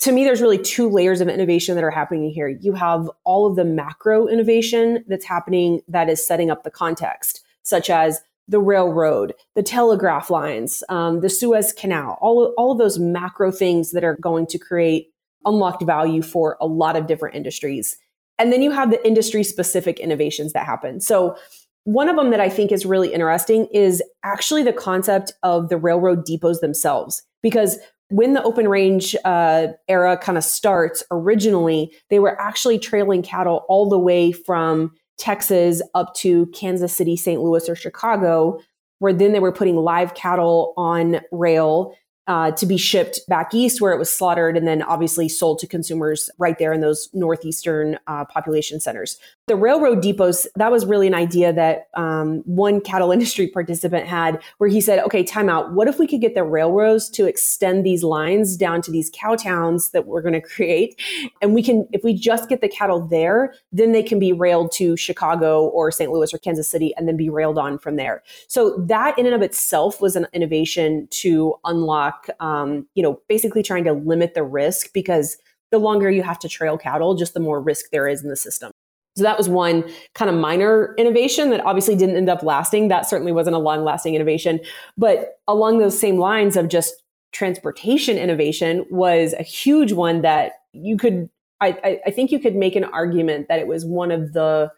[0.00, 2.48] to me, there's really two layers of innovation that are happening here.
[2.48, 7.42] You have all of the macro innovation that's happening that is setting up the context,
[7.62, 12.98] such as the railroad, the telegraph lines, um, the Suez Canal, all, all of those
[12.98, 15.08] macro things that are going to create
[15.46, 17.96] unlocked value for a lot of different industries.
[18.38, 21.00] And then you have the industry specific innovations that happen.
[21.00, 21.36] So
[21.84, 25.76] one of them that I think is really interesting is actually the concept of the
[25.76, 27.22] railroad depots themselves.
[27.42, 33.22] Because when the open range uh, era kind of starts, originally, they were actually trailing
[33.22, 37.40] cattle all the way from Texas up to Kansas City, St.
[37.40, 38.60] Louis, or Chicago,
[38.98, 41.94] where then they were putting live cattle on rail
[42.26, 45.66] uh, to be shipped back east where it was slaughtered and then obviously sold to
[45.66, 49.18] consumers right there in those northeastern uh, population centers.
[49.46, 54.42] The railroad depots, that was really an idea that um, one cattle industry participant had
[54.58, 55.72] where he said, okay, time out.
[55.72, 59.36] What if we could get the railroads to extend these lines down to these cow
[59.36, 61.00] towns that we're going to create?
[61.40, 64.72] And we can, if we just get the cattle there, then they can be railed
[64.72, 66.10] to Chicago or St.
[66.10, 68.22] Louis or Kansas City and then be railed on from there.
[68.48, 73.62] So that in and of itself was an innovation to unlock, um, you know, basically
[73.62, 75.36] trying to limit the risk because
[75.72, 78.36] the longer you have to trail cattle, just the more risk there is in the
[78.36, 78.70] system.
[79.16, 82.88] So that was one kind of minor innovation that obviously didn't end up lasting.
[82.88, 84.60] That certainly wasn't a long lasting innovation.
[84.98, 87.02] But along those same lines of just
[87.32, 92.76] transportation innovation was a huge one that you could, I, I think you could make
[92.76, 94.70] an argument that it was one of the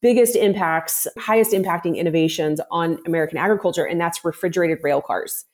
[0.00, 5.44] biggest impacts, highest impacting innovations on American agriculture, and that's refrigerated rail cars.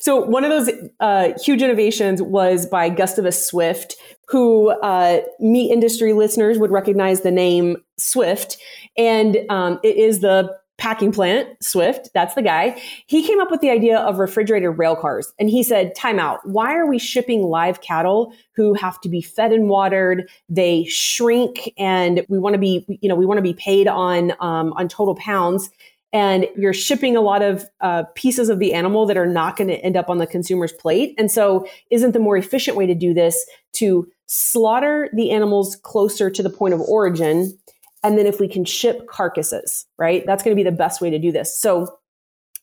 [0.00, 3.96] So one of those uh, huge innovations was by Gustavus Swift,
[4.28, 8.56] who uh, meat industry listeners would recognize the name Swift,
[8.96, 12.08] and um, it is the packing plant Swift.
[12.14, 12.80] That's the guy.
[13.06, 16.40] He came up with the idea of refrigerated rail cars, and he said, "Time out.
[16.44, 20.28] Why are we shipping live cattle who have to be fed and watered?
[20.48, 24.32] They shrink, and we want to be, you know, we want to be paid on
[24.40, 25.70] um, on total pounds."
[26.14, 29.66] And you're shipping a lot of uh, pieces of the animal that are not going
[29.66, 31.12] to end up on the consumer's plate.
[31.18, 36.30] And so, isn't the more efficient way to do this to slaughter the animals closer
[36.30, 37.58] to the point of origin?
[38.04, 41.10] And then, if we can ship carcasses, right, that's going to be the best way
[41.10, 41.58] to do this.
[41.60, 41.98] So,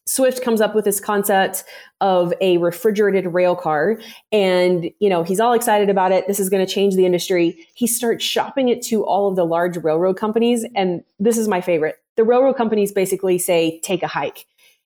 [0.08, 1.64] Swift comes up with this concept
[2.00, 4.00] of a refrigerated rail car
[4.32, 7.68] and you know he's all excited about it this is going to change the industry
[7.76, 11.62] he starts shopping it to all of the large railroad companies and this is my
[11.62, 14.46] favorite the railroad companies basically say take a hike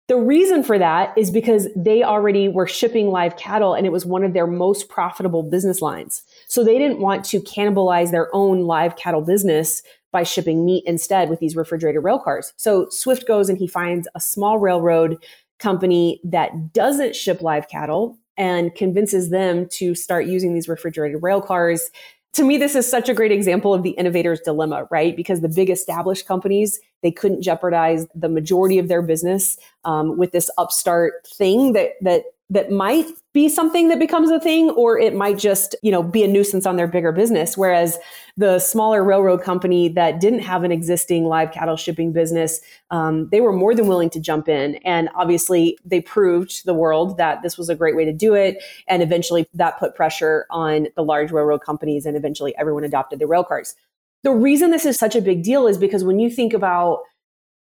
[0.08, 4.06] the reason for that is because they already were shipping live cattle and it was
[4.06, 8.62] one of their most profitable business lines so they didn't want to cannibalize their own
[8.62, 12.54] live cattle business by shipping meat instead with these refrigerated rail cars.
[12.58, 15.24] So Swift goes and he finds a small railroad
[15.60, 21.42] company that doesn't ship live cattle and convinces them to start using these refrigerated rail
[21.42, 21.90] cars.
[22.34, 25.16] To me, this is such a great example of the innovator's dilemma, right?
[25.16, 30.32] Because the big established companies, they couldn't jeopardize the majority of their business um, with
[30.32, 35.14] this upstart thing that that that might be something that becomes a thing or it
[35.14, 37.58] might just you know be a nuisance on their bigger business.
[37.58, 38.00] Whereas
[38.38, 43.42] the smaller railroad company that didn't have an existing live cattle shipping business um, they
[43.42, 44.76] were more than willing to jump in.
[44.86, 48.34] And obviously they proved to the world that this was a great way to do
[48.34, 48.64] it.
[48.88, 53.28] And eventually that put pressure on the large railroad companies and eventually everyone adopted the
[53.28, 53.76] rail cars
[54.24, 57.02] the reason this is such a big deal is because when you think about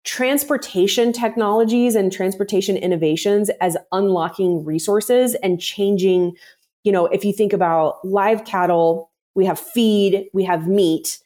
[0.05, 6.33] transportation technologies and transportation innovations as unlocking resources and changing,
[6.85, 11.19] you know, if you think about live cattle, we have feed, we have meat.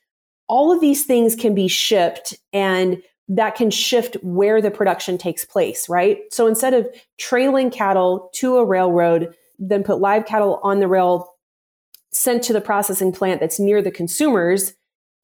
[0.48, 5.44] All of these things can be shipped and that can shift where the production takes
[5.44, 6.18] place, right?
[6.31, 6.87] So instead of
[7.18, 11.33] trailing cattle to a railroad, then put live cattle on the rail,
[12.12, 14.74] sent to the processing plant that's near the consumers,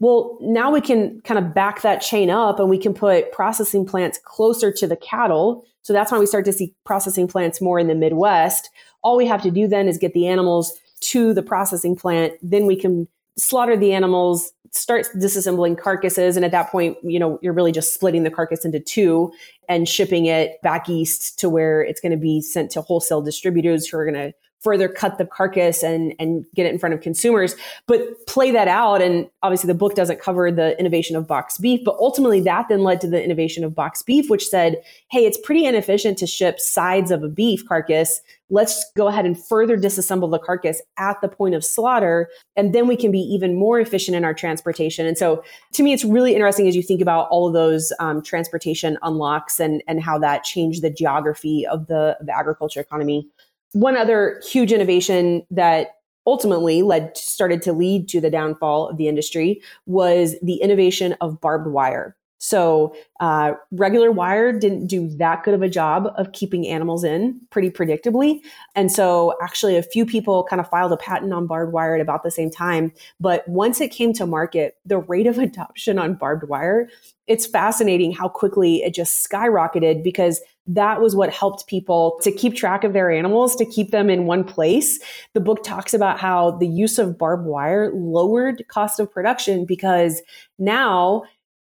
[0.01, 3.85] well, now we can kind of back that chain up and we can put processing
[3.85, 5.65] plants closer to the cattle.
[5.83, 8.71] So that's why we start to see processing plants more in the Midwest.
[9.03, 12.33] All we have to do then is get the animals to the processing plant.
[12.43, 16.35] Then we can slaughter the animals, start disassembling carcasses.
[16.35, 19.33] And at that point, you know, you're really just splitting the carcass into two
[19.69, 23.87] and shipping it back east to where it's going to be sent to wholesale distributors
[23.87, 27.01] who are going to further cut the carcass and and get it in front of
[27.01, 29.03] consumers but play that out.
[29.03, 32.83] And obviously the book doesn't cover the innovation of box beef but ultimately that then
[32.83, 34.77] led to the innovation of box beef which said
[35.11, 38.21] hey it's pretty inefficient to ship sides of a beef carcass.
[38.53, 42.89] Let's go ahead and further disassemble the carcass at the point of slaughter and then
[42.89, 45.07] we can be even more efficient in our transportation.
[45.07, 45.43] And so
[45.73, 49.61] to me it's really interesting as you think about all of those um, transportation unlocks
[49.61, 53.29] and and how that changed the geography of the, of the agriculture economy
[53.73, 59.09] one other huge innovation that ultimately led started to lead to the downfall of the
[59.09, 62.17] industry was the innovation of barbed wire.
[62.43, 67.39] So uh, regular wire didn't do that good of a job of keeping animals in
[67.51, 68.41] pretty predictably.
[68.75, 72.01] And so actually a few people kind of filed a patent on barbed wire at
[72.01, 72.93] about the same time.
[73.21, 76.89] But once it came to market, the rate of adoption on barbed wire,
[77.27, 80.41] it's fascinating how quickly it just skyrocketed because
[80.75, 84.27] that was what helped people to keep track of their animals, to keep them in
[84.27, 85.01] one place.
[85.35, 90.23] The book talks about how the use of barbed wire lowered cost of production because
[90.59, 91.25] now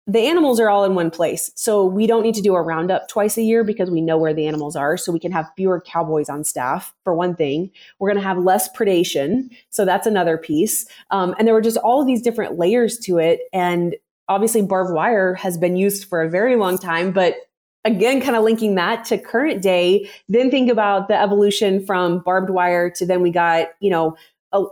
[0.08, 1.52] the animals are all in one place.
[1.56, 4.34] So we don't need to do a roundup twice a year because we know where
[4.34, 4.98] the animals are.
[4.98, 7.72] So we can have fewer cowboys on staff, for one thing.
[8.00, 9.50] We're going to have less predation.
[9.70, 10.86] So that's another piece.
[11.12, 13.42] Um, and there were just all of these different layers to it.
[13.54, 13.96] And
[14.28, 17.36] obviously, barbed wire has been used for a very long time, but
[17.86, 22.50] again, kind of linking that to current day, then think about the evolution from barbed
[22.50, 24.16] wire to then we got, you know,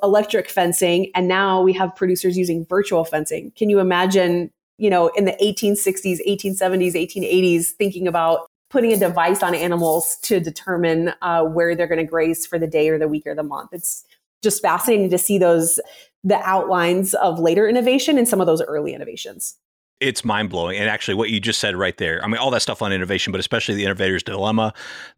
[0.03, 3.51] electric fencing and now we have producers using virtual fencing.
[3.55, 9.41] Can you imagine you know in the 1860s 1870s 1880s thinking about putting a device
[9.41, 13.07] on animals to determine uh, where they're going to graze for the day or the
[13.07, 13.69] week or the month?
[13.73, 14.05] It's
[14.43, 15.79] just fascinating to see those
[16.23, 19.55] the outlines of later innovation and some of those early innovations
[19.99, 20.77] it's mind blowing.
[20.77, 23.31] And actually, what you just said right there, I mean, all that stuff on innovation,
[23.31, 24.73] but especially the innovator's dilemma,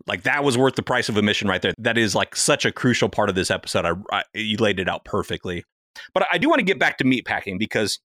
[0.07, 1.73] like that was worth the price of admission right there.
[1.77, 3.85] That is like such a crucial part of this episode.
[3.85, 5.63] I, I you laid it out perfectly.
[6.13, 7.99] But I do want to get back to meat packing because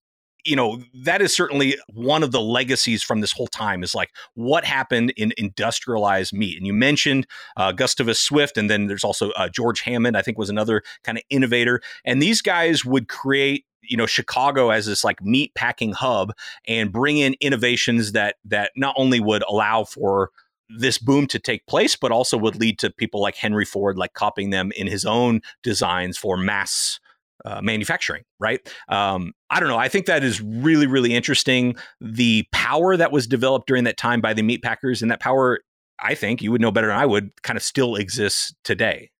[0.45, 4.11] you know that is certainly one of the legacies from this whole time is like
[4.35, 9.31] what happened in industrialized meat and you mentioned uh, gustavus swift and then there's also
[9.31, 13.65] uh, george hammond i think was another kind of innovator and these guys would create
[13.87, 16.33] you know Chicago as this like meat packing hub
[16.67, 20.31] and bring in innovations that that not only would allow for
[20.69, 24.13] this boom to take place, but also would lead to people like Henry Ford like
[24.13, 26.99] copying them in his own designs for mass
[27.45, 28.67] uh, manufacturing, right?
[28.89, 29.77] Um, I don't know.
[29.77, 31.75] I think that is really, really interesting.
[32.01, 35.59] The power that was developed during that time by the meat packers, and that power,
[35.99, 39.11] I think you would know better than I would, kind of still exists today.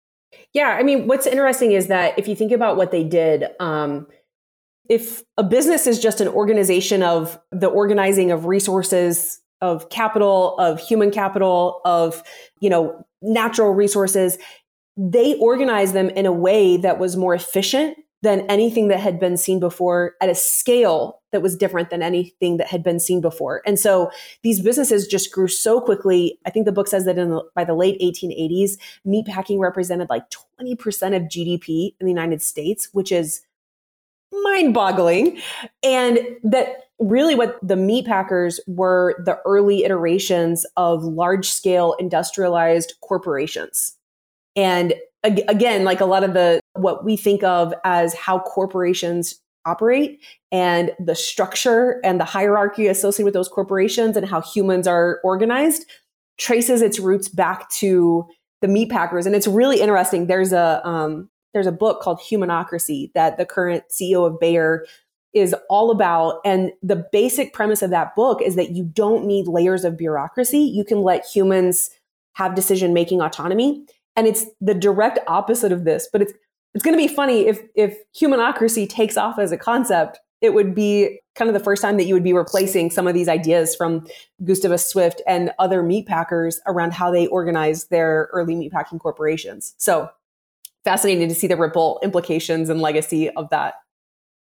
[0.53, 4.07] Yeah, I mean, what's interesting is that if you think about what they did, um,
[4.89, 10.79] if a business is just an organization of the organizing of resources of capital of
[10.79, 12.21] human capital of
[12.59, 14.38] you know natural resources
[14.97, 19.38] they organize them in a way that was more efficient than anything that had been
[19.38, 23.61] seen before at a scale that was different than anything that had been seen before.
[23.65, 24.09] And so
[24.41, 26.39] these businesses just grew so quickly.
[26.45, 28.71] I think the book says that in the, by the late 1880s,
[29.05, 30.23] meatpacking represented like
[30.59, 33.41] 20% of GDP in the United States, which is
[34.43, 35.39] mind boggling.
[35.83, 42.93] And that really what the meat packers were the early iterations of large scale industrialized
[43.01, 43.95] corporations.
[44.55, 49.35] And again, like a lot of the what we think of as how corporations
[49.65, 50.19] operate
[50.51, 55.85] and the structure and the hierarchy associated with those corporations and how humans are organized
[56.38, 58.25] traces its roots back to
[58.61, 59.25] the meat packers.
[59.25, 60.27] And it's really interesting.
[60.27, 64.85] There's a um, there's a book called Humanocracy that the current CEO of Bayer
[65.33, 66.39] is all about.
[66.45, 70.59] And the basic premise of that book is that you don't need layers of bureaucracy.
[70.59, 71.89] You can let humans
[72.33, 73.85] have decision making autonomy.
[74.15, 76.07] And it's the direct opposite of this.
[76.11, 76.33] But it's
[76.73, 80.19] it's going to be funny if if humanocracy takes off as a concept.
[80.41, 83.15] It would be kind of the first time that you would be replacing some of
[83.15, 84.05] these ideas from
[84.43, 89.73] Gustavus Swift and other meat packers around how they organize their early meatpacking corporations.
[89.77, 90.11] So
[90.88, 93.73] fascinating to see the ripple implications and legacy of that.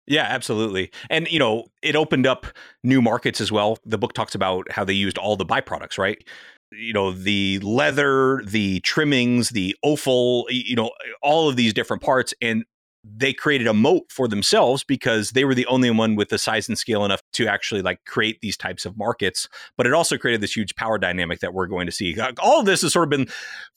[0.07, 0.91] Yeah, absolutely.
[1.09, 2.47] And, you know, it opened up
[2.85, 3.79] new markets as well.
[3.87, 6.23] The book talks about how they used all the byproducts, right?
[6.71, 10.91] You know, the leather, the trimmings, the offal, you know,
[11.23, 12.35] all of these different parts.
[12.43, 12.65] And
[13.17, 16.69] they created a moat for themselves because they were the only one with the size
[16.69, 19.49] and scale enough to actually like create these types of markets.
[19.77, 22.17] But it also created this huge power dynamic that we're going to see.
[22.41, 23.29] All of this has sort of been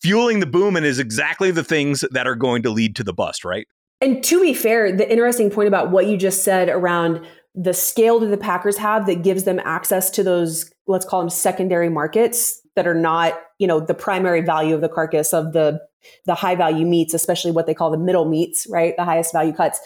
[0.02, 3.14] fueling the boom and is exactly the things that are going to lead to the
[3.14, 3.68] bust right?
[4.02, 8.20] And to be fair the interesting point about what you just said around the scale
[8.20, 12.62] that the packers have that gives them access to those let's call them secondary markets
[12.76, 15.80] that are not you know the primary value of the carcass of the
[16.26, 18.96] the high value meats, especially what they call the middle meats, right?
[18.98, 19.80] The highest value cuts.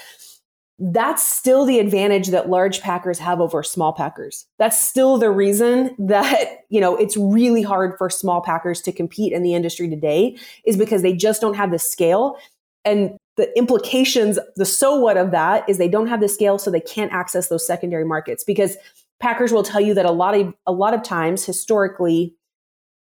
[0.77, 4.45] That's still the advantage that large packers have over small packers.
[4.59, 9.31] That's still the reason that, you know, it's really hard for small packers to compete
[9.31, 12.37] in the industry today is because they just don't have the scale.
[12.83, 16.71] And the implications, the so what of that is they don't have the scale, so
[16.71, 18.77] they can't access those secondary markets because
[19.19, 22.35] packers will tell you that a lot of a lot of times historically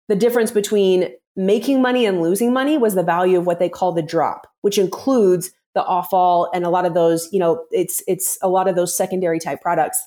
[0.08, 3.94] the difference between making money and losing money was the value of what they call
[3.94, 8.38] the drop, which includes the offal and a lot of those, you know, it's it's
[8.42, 10.04] a lot of those secondary type products.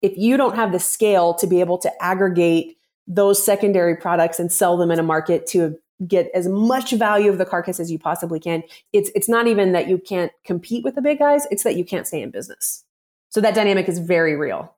[0.00, 4.50] If you don't have the scale to be able to aggregate those secondary products and
[4.50, 7.98] sell them in a market to get as much value of the carcass as you
[7.98, 8.62] possibly can,
[8.94, 11.84] it's it's not even that you can't compete with the big guys, it's that you
[11.84, 12.82] can't stay in business.
[13.28, 14.74] So that dynamic is very real.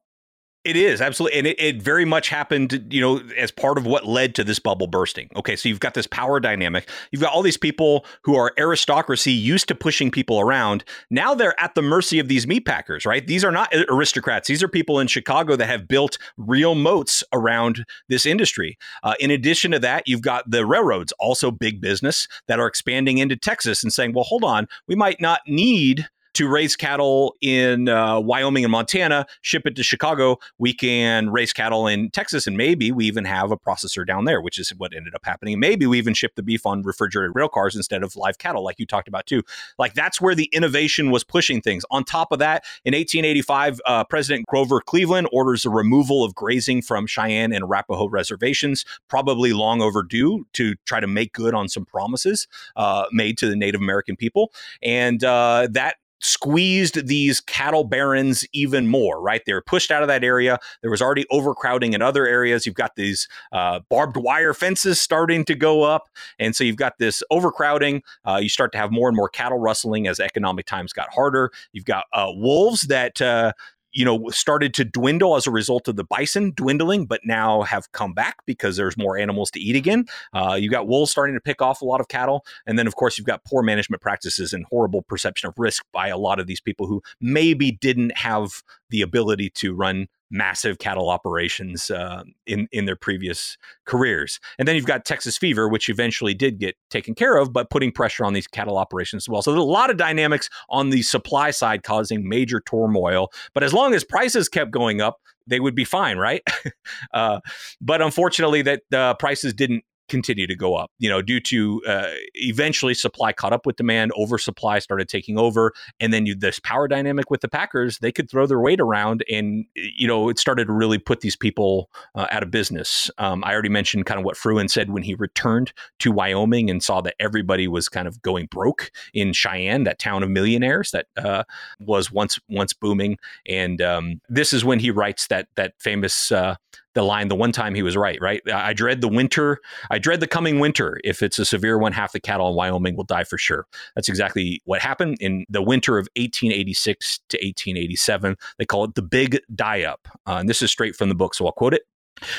[0.64, 4.06] It is absolutely, and it, it, very much happened, you know, as part of what
[4.06, 5.28] led to this bubble bursting.
[5.34, 6.88] Okay, so you've got this power dynamic.
[7.10, 10.84] You've got all these people who are aristocracy, used to pushing people around.
[11.10, 13.26] Now they're at the mercy of these meat packers, right?
[13.26, 14.46] These are not aristocrats.
[14.46, 18.78] These are people in Chicago that have built real moats around this industry.
[19.02, 23.18] Uh, in addition to that, you've got the railroads, also big business, that are expanding
[23.18, 27.88] into Texas and saying, "Well, hold on, we might not need." To raise cattle in
[27.88, 30.38] uh, Wyoming and Montana, ship it to Chicago.
[30.58, 34.40] We can raise cattle in Texas, and maybe we even have a processor down there,
[34.40, 35.60] which is what ended up happening.
[35.60, 38.78] Maybe we even ship the beef on refrigerated rail cars instead of live cattle, like
[38.78, 39.42] you talked about too.
[39.78, 41.84] Like that's where the innovation was pushing things.
[41.90, 46.82] On top of that, in 1885, uh, President Grover Cleveland orders the removal of grazing
[46.82, 51.84] from Cheyenne and Arapaho reservations, probably long overdue to try to make good on some
[51.84, 54.52] promises uh, made to the Native American people.
[54.82, 59.42] And uh, that squeezed these cattle barons even more, right?
[59.44, 60.58] They were pushed out of that area.
[60.80, 62.64] There was already overcrowding in other areas.
[62.64, 66.08] You've got these uh, barbed wire fences starting to go up.
[66.38, 68.02] And so you've got this overcrowding.
[68.24, 71.50] Uh, you start to have more and more cattle rustling as economic times got harder.
[71.72, 73.52] You've got uh, wolves that uh,
[73.92, 77.90] you know, started to dwindle as a result of the bison dwindling, but now have
[77.92, 80.06] come back because there's more animals to eat again.
[80.32, 82.44] Uh, you've got wolves starting to pick off a lot of cattle.
[82.66, 86.08] And then, of course, you've got poor management practices and horrible perception of risk by
[86.08, 91.10] a lot of these people who maybe didn't have the ability to run massive cattle
[91.10, 94.40] operations uh, in in their previous careers.
[94.58, 97.92] And then you've got Texas fever, which eventually did get taken care of, but putting
[97.92, 99.42] pressure on these cattle operations as well.
[99.42, 103.28] So there's a lot of dynamics on the supply side causing major turmoil.
[103.54, 106.42] But as long as prices kept going up, they would be fine, right?
[107.14, 107.40] uh,
[107.80, 112.10] but unfortunately, that uh, prices didn't continue to go up, you know, due to uh,
[112.34, 116.86] eventually supply caught up with demand, oversupply started taking over, and then you, this power
[116.86, 120.66] dynamic with the Packers, they could throw their weight around, and you know, it started
[120.66, 123.10] to really put these people uh, out of business.
[123.16, 126.82] Um, I already mentioned kind of what Frewen said when he returned to Wyoming and
[126.82, 131.06] saw that everybody was kind of going broke in Cheyenne, that town of millionaires that
[131.16, 131.44] uh,
[131.80, 136.56] was once once booming, and um, this is when he writes that that famous uh,
[136.94, 138.42] the line the one time he was right, right?
[138.52, 139.58] I dread the winter.
[139.90, 141.00] I dread the coming winter.
[141.04, 143.66] If it's a severe one, half the cattle in Wyoming will die for sure.
[143.94, 148.36] That's exactly what happened in the winter of 1886 to 1887.
[148.58, 150.08] They call it the Big Die Up.
[150.26, 151.82] Uh, and this is straight from the book, so I'll quote it.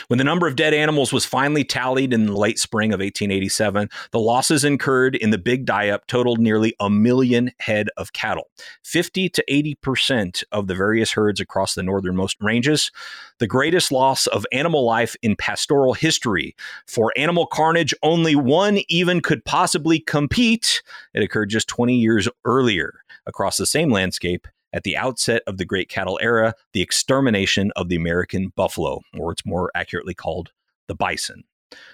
[0.07, 3.89] When the number of dead animals was finally tallied in the late spring of 1887,
[4.11, 8.49] the losses incurred in the big die up totaled nearly a million head of cattle,
[8.83, 12.91] 50 to 80% of the various herds across the northernmost ranges.
[13.39, 16.55] The greatest loss of animal life in pastoral history.
[16.87, 20.81] For animal carnage, only one even could possibly compete.
[21.13, 22.93] It occurred just 20 years earlier
[23.25, 27.89] across the same landscape at the outset of the Great Cattle Era, the extermination of
[27.89, 30.51] the American buffalo, or it's more accurately called
[30.87, 31.43] the bison.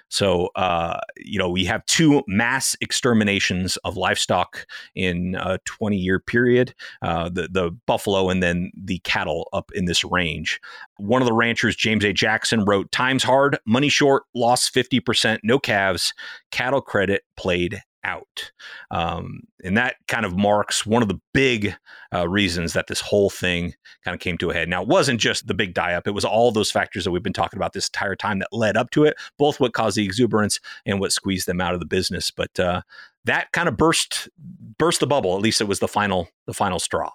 [0.09, 4.65] So, uh, you know, we have two mass exterminations of livestock
[4.95, 9.85] in a 20 year period uh, the, the buffalo and then the cattle up in
[9.85, 10.59] this range.
[10.97, 12.13] One of the ranchers, James A.
[12.13, 16.13] Jackson, wrote Times hard, money short, lost 50%, no calves,
[16.51, 18.51] cattle credit played out.
[18.91, 21.75] Um, and that kind of marks one of the big
[22.13, 23.73] uh, reasons that this whole thing
[24.03, 24.69] kind of came to a head.
[24.69, 27.23] Now, it wasn't just the big die up, it was all those factors that we've
[27.23, 30.05] been talking about this entire time that led up to it, both what caused the
[30.05, 32.31] exuberance and what squeezed them out of the business.
[32.31, 32.81] But uh,
[33.25, 34.29] that kind of burst
[34.77, 35.35] burst the bubble.
[35.35, 37.11] At least it was the final the final straw.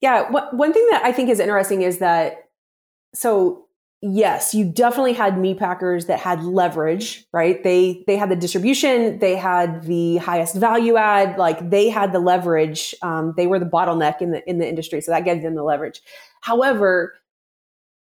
[0.00, 2.44] Yeah, one thing that I think is interesting is that
[3.14, 3.67] so
[4.02, 7.62] yes, you definitely had meat packers that had leverage, right?
[7.62, 12.20] They they had the distribution, they had the highest value add, like they had the
[12.20, 12.94] leverage.
[13.02, 15.64] Um, they were the bottleneck in the in the industry, so that gave them the
[15.64, 16.00] leverage.
[16.42, 17.14] However,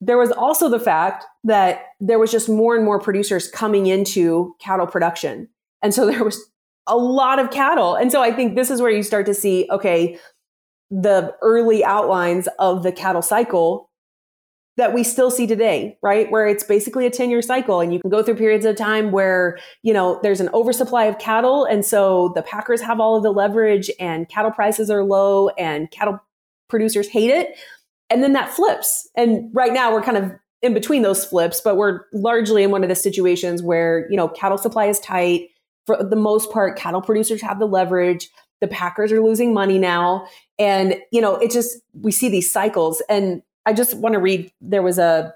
[0.01, 4.55] there was also the fact that there was just more and more producers coming into
[4.61, 5.49] cattle production,
[5.83, 6.41] and so there was
[6.87, 9.69] a lot of cattle, and so I think this is where you start to see,
[9.71, 10.19] okay,
[10.91, 13.91] the early outlines of the cattle cycle
[14.77, 16.31] that we still see today, right?
[16.31, 19.13] Where it's basically a 10 year cycle and you can go through periods of time
[19.13, 21.65] where, you know, there's an oversupply of cattle.
[21.65, 25.91] And so the packers have all of the leverage and cattle prices are low and
[25.91, 26.19] cattle
[26.69, 27.59] producers hate it.
[28.09, 29.09] And then that flips.
[29.15, 32.83] And right now we're kind of in between those flips, but we're largely in one
[32.83, 35.49] of the situations where, you know, cattle supply is tight.
[35.87, 38.29] For the most part, cattle producers have the leverage.
[38.61, 40.29] The packers are losing money now.
[40.59, 43.03] And, you know, it just, we see these cycles.
[43.09, 44.53] And I just want to read.
[44.61, 45.35] There was a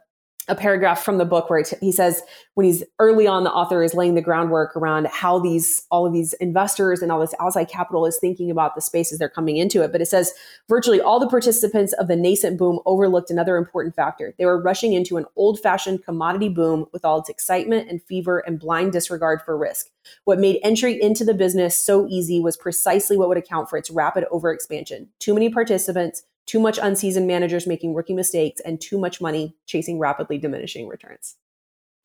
[0.49, 2.23] a paragraph from the book where he says
[2.55, 6.13] when he's early on the author is laying the groundwork around how these all of
[6.13, 9.83] these investors and all this outside capital is thinking about the spaces they're coming into
[9.83, 9.91] it.
[9.91, 10.33] But it says
[10.69, 14.35] virtually all the participants of the nascent boom overlooked another important factor.
[14.39, 18.61] They were rushing into an old-fashioned commodity boom with all its excitement and fever and
[18.61, 19.89] blind disregard for risk.
[20.25, 23.91] What made entry into the business so easy was precisely what would account for its
[23.91, 25.09] rapid overexpansion.
[25.19, 29.99] Too many participants too much unseasoned managers making rookie mistakes, and too much money chasing
[29.99, 31.37] rapidly diminishing returns.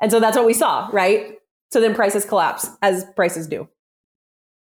[0.02, 1.38] And so that's what we saw, right?
[1.72, 3.70] So then prices collapse as prices do.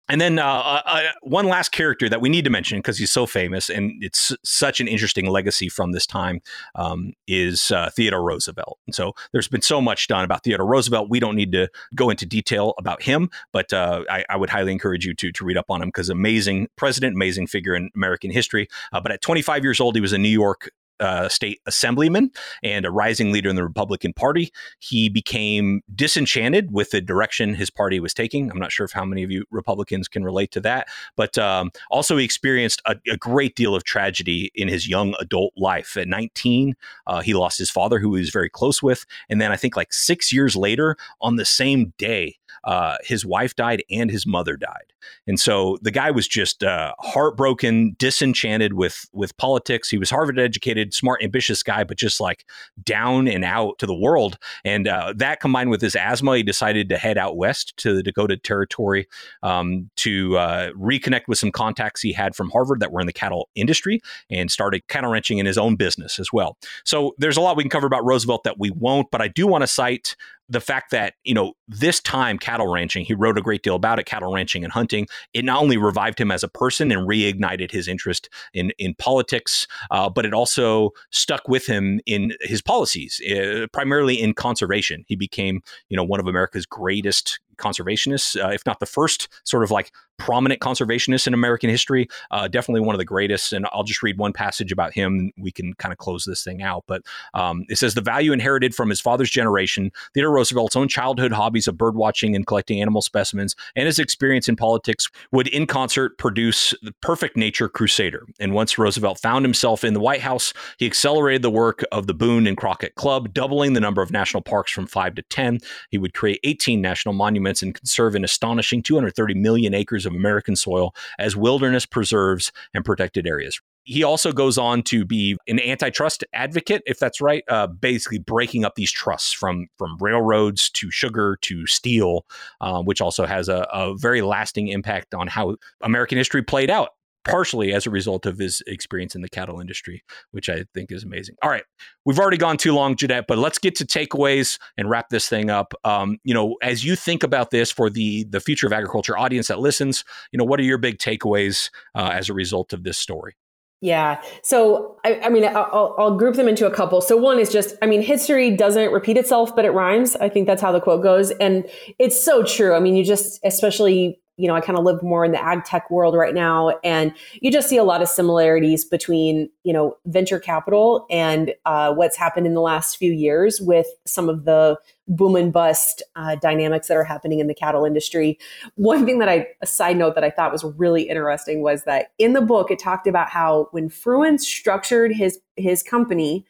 [0.07, 3.11] And then uh, uh, uh, one last character that we need to mention because he's
[3.11, 6.41] so famous and it's such an interesting legacy from this time
[6.75, 8.77] um, is uh, Theodore Roosevelt.
[8.85, 11.09] And so there's been so much done about Theodore Roosevelt.
[11.09, 14.71] We don't need to go into detail about him, but uh, I, I, would highly
[14.71, 18.29] encourage you to, to read up on him because amazing president, amazing figure in American
[18.29, 18.67] history.
[18.93, 20.69] Uh, but at 25 years old, he was a New York
[20.99, 22.31] uh, state assemblyman
[22.63, 24.51] and a rising leader in the Republican Party.
[24.79, 28.49] He became disenchanted with the direction his party was taking.
[28.49, 31.71] I'm not sure if how many of you Republicans can relate to that, but um,
[31.89, 35.97] also he experienced a, a, great deal of tragedy in his young adult life.
[35.97, 36.75] At 19,
[37.07, 39.75] uh, he lost his father, who he was very close with, and then I think
[39.75, 44.57] like six years later, on the same day, uh, his wife died and his mother
[44.57, 44.93] died.
[45.27, 49.89] And so the guy was just uh, heartbroken, disenchanted with with politics.
[49.89, 52.45] He was Harvard educated, smart, ambitious guy, but just like
[52.83, 54.37] down and out to the world.
[54.63, 58.03] And uh, that combined with his asthma, he decided to head out west to the
[58.03, 59.07] Dakota Territory
[59.43, 63.13] um, to uh, reconnect with some contacts he had from Harvard that were in the
[63.13, 66.57] cattle industry and started cattle ranching in his own business as well.
[66.83, 69.47] So there's a lot we can cover about Roosevelt that we won't, but I do
[69.47, 70.15] want to cite
[70.49, 73.99] the fact that you know this time cattle ranching he wrote a great deal about
[73.99, 75.07] it cattle ranching and hunting.
[75.33, 79.67] It not only revived him as a person and reignited his interest in in politics
[79.91, 85.03] uh, but it also stuck with him in his policies uh, primarily in conservation.
[85.07, 89.63] He became you know one of america's greatest conservationists, uh, if not the first sort
[89.63, 92.07] of like prominent conservationist in American history.
[92.31, 93.53] Uh, definitely one of the greatest.
[93.53, 95.31] And I'll just read one passage about him.
[95.37, 96.83] We can kind of close this thing out.
[96.87, 97.03] But
[97.33, 101.67] um, it says the value inherited from his father's generation, Theodore Roosevelt's own childhood hobbies
[101.67, 106.17] of bird watching and collecting animal specimens, and his experience in politics would in concert
[106.17, 108.25] produce the perfect nature crusader.
[108.39, 112.13] And once Roosevelt found himself in the White House, he accelerated the work of the
[112.13, 115.59] Boone and Crockett Club, doubling the number of national parks from five to 10.
[115.89, 120.55] He would create 18 national monuments and conserve an astonishing 230 million acres of American
[120.55, 123.59] soil as wilderness preserves and protected areas.
[123.83, 128.65] He also goes on to be an antitrust advocate, if that's right, uh, basically breaking
[128.65, 132.25] up these trusts from from railroads to sugar to steel,
[132.61, 136.94] uh, which also has a, a very lasting impact on how American history played out
[137.25, 141.03] partially as a result of his experience in the cattle industry, which I think is
[141.03, 141.35] amazing.
[141.41, 141.63] All right,
[142.05, 145.49] we've already gone too long, Janette, but let's get to takeaways and wrap this thing
[145.49, 145.73] up.
[145.83, 149.47] Um, you know, as you think about this for the the future of agriculture audience
[149.47, 152.97] that listens, you know, what are your big takeaways uh, as a result of this
[152.97, 153.35] story?
[153.81, 154.21] Yeah.
[154.41, 157.01] So, I, I mean, I'll, I'll, group them into a couple.
[157.01, 160.15] So, one is just, I mean, history doesn't repeat itself, but it rhymes.
[160.15, 161.31] I think that's how the quote goes.
[161.31, 161.69] And
[161.99, 162.73] it's so true.
[162.73, 165.63] I mean, you just, especially you know, I kind of live more in the ag
[165.63, 169.97] tech world right now, and you just see a lot of similarities between, you know,
[170.05, 174.77] venture capital and uh, what's happened in the last few years with some of the
[175.07, 178.37] boom and bust uh, dynamics that are happening in the cattle industry.
[178.75, 182.07] One thing that I, a side note that I thought was really interesting was that
[182.17, 186.45] in the book it talked about how when Frewen structured his his company,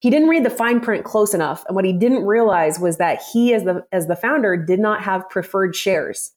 [0.00, 3.22] he didn't read the fine print close enough, and what he didn't realize was that
[3.32, 6.32] he, as the as the founder, did not have preferred shares.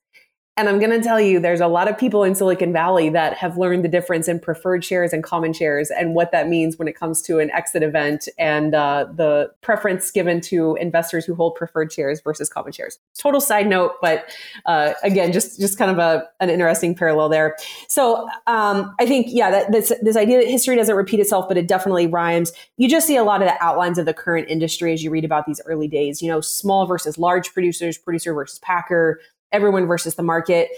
[0.58, 3.36] And I'm going to tell you, there's a lot of people in Silicon Valley that
[3.36, 6.88] have learned the difference in preferred shares and common shares and what that means when
[6.88, 11.56] it comes to an exit event and uh, the preference given to investors who hold
[11.56, 13.00] preferred shares versus common shares.
[13.18, 14.30] Total side note, but
[14.66, 17.58] uh, again, just just kind of a, an interesting parallel there.
[17.90, 21.58] So um, I think, yeah, that, this, this idea that history doesn't repeat itself, but
[21.58, 22.54] it definitely rhymes.
[22.78, 25.26] You just see a lot of the outlines of the current industry as you read
[25.26, 26.22] about these early days.
[26.22, 29.20] You know, small versus large producers, producer versus packer
[29.56, 30.70] everyone versus the market.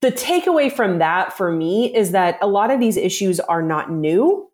[0.00, 3.90] The takeaway from that for me is that a lot of these issues are not
[3.90, 4.48] new.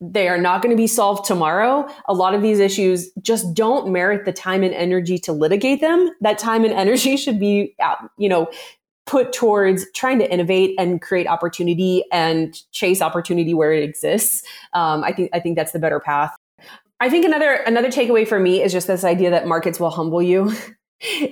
[0.00, 1.88] They are not going to be solved tomorrow.
[2.08, 6.10] A lot of these issues just don't merit the time and energy to litigate them.
[6.20, 8.50] That time and energy should be, uh, you know,
[9.06, 14.42] put towards trying to innovate and create opportunity and chase opportunity where it exists.
[14.72, 16.34] Um, I think I think that's the better path.
[17.00, 20.22] I think another another takeaway for me is just this idea that markets will humble
[20.22, 20.52] you.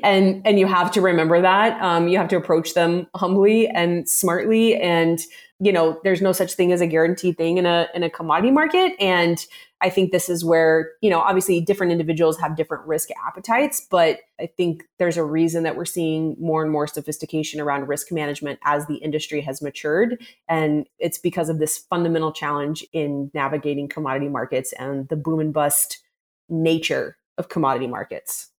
[0.02, 4.08] and and you have to remember that um, you have to approach them humbly and
[4.08, 4.76] smartly.
[4.76, 5.20] And
[5.60, 8.50] you know there's no such thing as a guaranteed thing in a in a commodity
[8.50, 8.94] market.
[9.00, 9.44] And
[9.84, 14.20] i think this is where you know obviously different individuals have different risk appetites but
[14.40, 18.60] i think there's a reason that we're seeing more and more sophistication around risk management
[18.64, 20.20] as the industry has matured.
[20.48, 25.52] And it's because of this fundamental challenge in navigating commodity markets and the boom and
[25.52, 25.98] bust
[26.48, 28.51] nature of commodity markets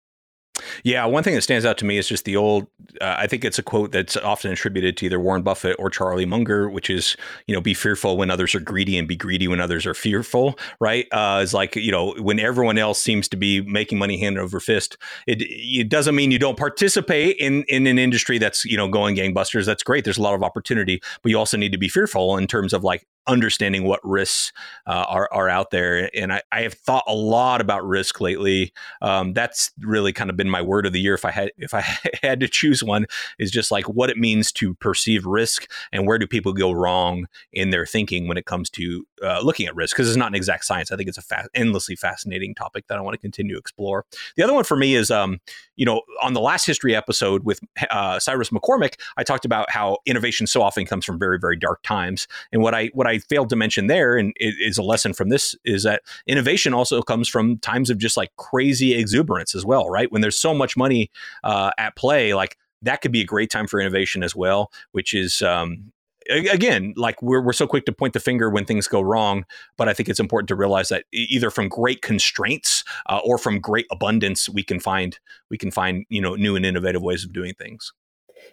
[0.83, 2.67] yeah, one thing that stands out to me is just the old.
[3.01, 6.25] Uh, I think it's a quote that's often attributed to either Warren Buffett or Charlie
[6.25, 7.15] Munger, which is,
[7.47, 10.57] you know, be fearful when others are greedy and be greedy when others are fearful.
[10.79, 11.07] Right?
[11.11, 14.59] Uh, it's like you know when everyone else seems to be making money hand over
[14.59, 14.97] fist.
[15.27, 19.15] It it doesn't mean you don't participate in in an industry that's you know going
[19.15, 19.65] gangbusters.
[19.65, 20.03] That's great.
[20.03, 22.83] There's a lot of opportunity, but you also need to be fearful in terms of
[22.83, 24.51] like understanding what risks
[24.85, 26.09] uh, are, are out there.
[26.15, 28.73] And I, I, have thought a lot about risk lately.
[29.01, 31.13] Um, that's really kind of been my word of the year.
[31.13, 31.81] If I had, if I
[32.21, 33.05] had to choose one
[33.39, 37.27] is just like what it means to perceive risk and where do people go wrong
[37.53, 39.95] in their thinking when it comes to uh, looking at risk.
[39.95, 40.91] Cause it's not an exact science.
[40.91, 44.05] I think it's a fa- endlessly fascinating topic that I want to continue to explore.
[44.35, 45.39] The other one for me is, um,
[45.75, 47.59] you know, on the last history episode with
[47.89, 51.81] uh, Cyrus McCormick, I talked about how innovation so often comes from very, very dark
[51.83, 52.27] times.
[52.51, 55.13] And what I, what I I failed to mention there, and it is a lesson
[55.13, 59.65] from this, is that innovation also comes from times of just like crazy exuberance as
[59.65, 60.11] well, right?
[60.11, 61.11] When there's so much money
[61.43, 65.13] uh, at play, like that could be a great time for innovation as well, which
[65.13, 65.91] is um,
[66.29, 69.45] again, like we're, we're so quick to point the finger when things go wrong,
[69.77, 73.59] but I think it's important to realize that either from great constraints uh, or from
[73.59, 77.33] great abundance, we can find we can find you know new and innovative ways of
[77.33, 77.93] doing things.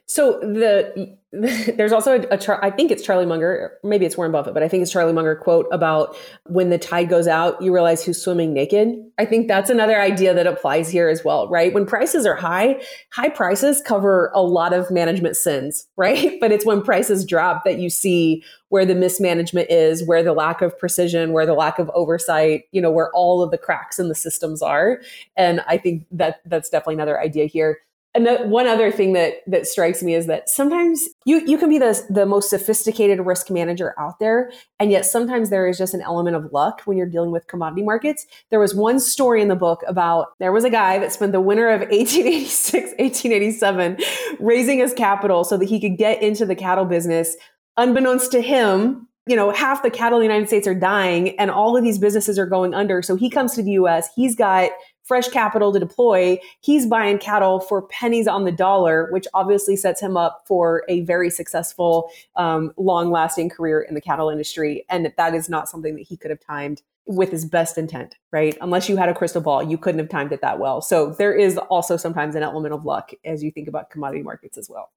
[0.07, 4.53] So the there's also a, a I think it's Charlie Munger, maybe it's Warren Buffett,
[4.53, 6.16] but I think it's Charlie Munger quote about
[6.47, 8.88] when the tide goes out, you realize who's swimming naked.
[9.16, 11.72] I think that's another idea that applies here as well, right?
[11.72, 12.82] When prices are high,
[13.12, 16.36] high prices cover a lot of management sins, right?
[16.41, 20.62] But it's when prices drop that you see where the mismanagement is, where the lack
[20.62, 24.09] of precision, where the lack of oversight, you know, where all of the cracks in
[24.09, 25.01] the systems are.
[25.36, 27.78] And I think that that's definitely another idea here
[28.12, 31.78] and one other thing that that strikes me is that sometimes you you can be
[31.78, 34.50] the the most sophisticated risk manager out there
[34.80, 37.82] and yet sometimes there is just an element of luck when you're dealing with commodity
[37.82, 38.26] markets.
[38.50, 41.40] There was one story in the book about there was a guy that spent the
[41.40, 43.98] winter of 1886 1887
[44.40, 47.36] raising his capital so that he could get into the cattle business
[47.76, 51.50] unbeknownst to him you know, half the cattle in the United States are dying and
[51.50, 53.02] all of these businesses are going under.
[53.02, 54.70] So he comes to the US, he's got
[55.10, 56.38] fresh capital to deploy.
[56.60, 61.00] He's buying cattle for pennies on the dollar, which obviously sets him up for a
[61.00, 64.84] very successful, um, long lasting career in the cattle industry.
[64.88, 68.56] And that is not something that he could have timed with his best intent, right?
[68.60, 70.80] Unless you had a crystal ball, you couldn't have timed it that well.
[70.80, 74.56] So there is also sometimes an element of luck as you think about commodity markets
[74.56, 74.92] as well.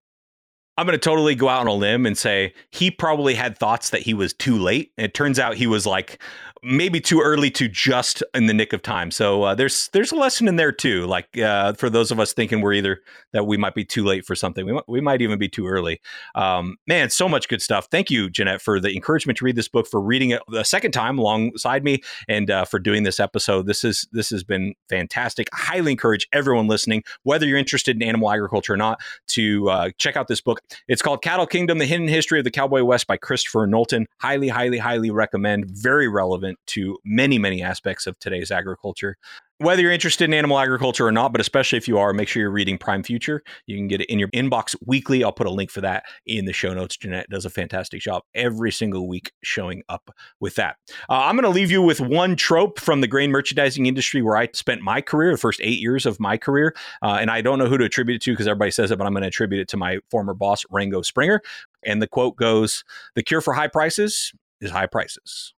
[0.78, 3.91] I'm going to totally go out on a limb and say he probably had thoughts
[3.91, 4.91] that he was too late.
[4.97, 6.19] It turns out he was like
[6.63, 9.11] maybe too early to just in the nick of time.
[9.11, 11.05] So uh, there's there's a lesson in there too.
[11.05, 13.01] Like uh, for those of us thinking we're either
[13.34, 15.67] that we might be too late for something, we might, we might even be too
[15.67, 15.99] early.
[16.36, 17.88] Um, man, so much good stuff.
[17.91, 20.91] Thank you, Janette, for the encouragement to read this book, for reading it the second
[20.91, 23.67] time alongside me, and uh, for doing this episode.
[23.67, 25.49] This is this has been fantastic.
[25.53, 29.89] I highly encourage everyone listening, whether you're interested in animal agriculture or not, to uh,
[29.97, 30.61] check out this book.
[30.88, 34.07] It's called Cattle Kingdom: The Hidden History of the Cowboy West by Christopher Knowlton.
[34.20, 35.66] Highly, highly, highly recommend.
[35.68, 39.18] Very relevant to many, many aspects of today's agriculture.
[39.60, 42.41] Whether you're interested in animal agriculture or not, but especially if you are, make sure
[42.41, 43.43] you're reading Prime Future.
[43.68, 45.24] You can get it in your inbox weekly.
[45.24, 46.97] I'll put a link for that in the show notes.
[46.97, 50.78] Janette does a fantastic job every single week showing up with that.
[51.10, 54.36] Uh, I'm going to leave you with one trope from the grain merchandising industry where
[54.36, 56.76] I spent my career, the first eight years of my career.
[57.01, 59.06] Uh, and I don't know who to attribute it to because everybody says it, but
[59.06, 61.41] I'm going to attribute it to my former boss, Rango Springer.
[61.86, 62.84] And the quote goes
[63.16, 65.54] The cure for high prices is high prices.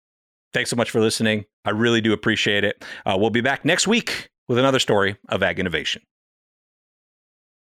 [0.54, 1.44] Thanks so much for listening.
[1.64, 2.84] I really do appreciate it.
[3.04, 6.00] Uh, we'll be back next week with another story of ag innovation.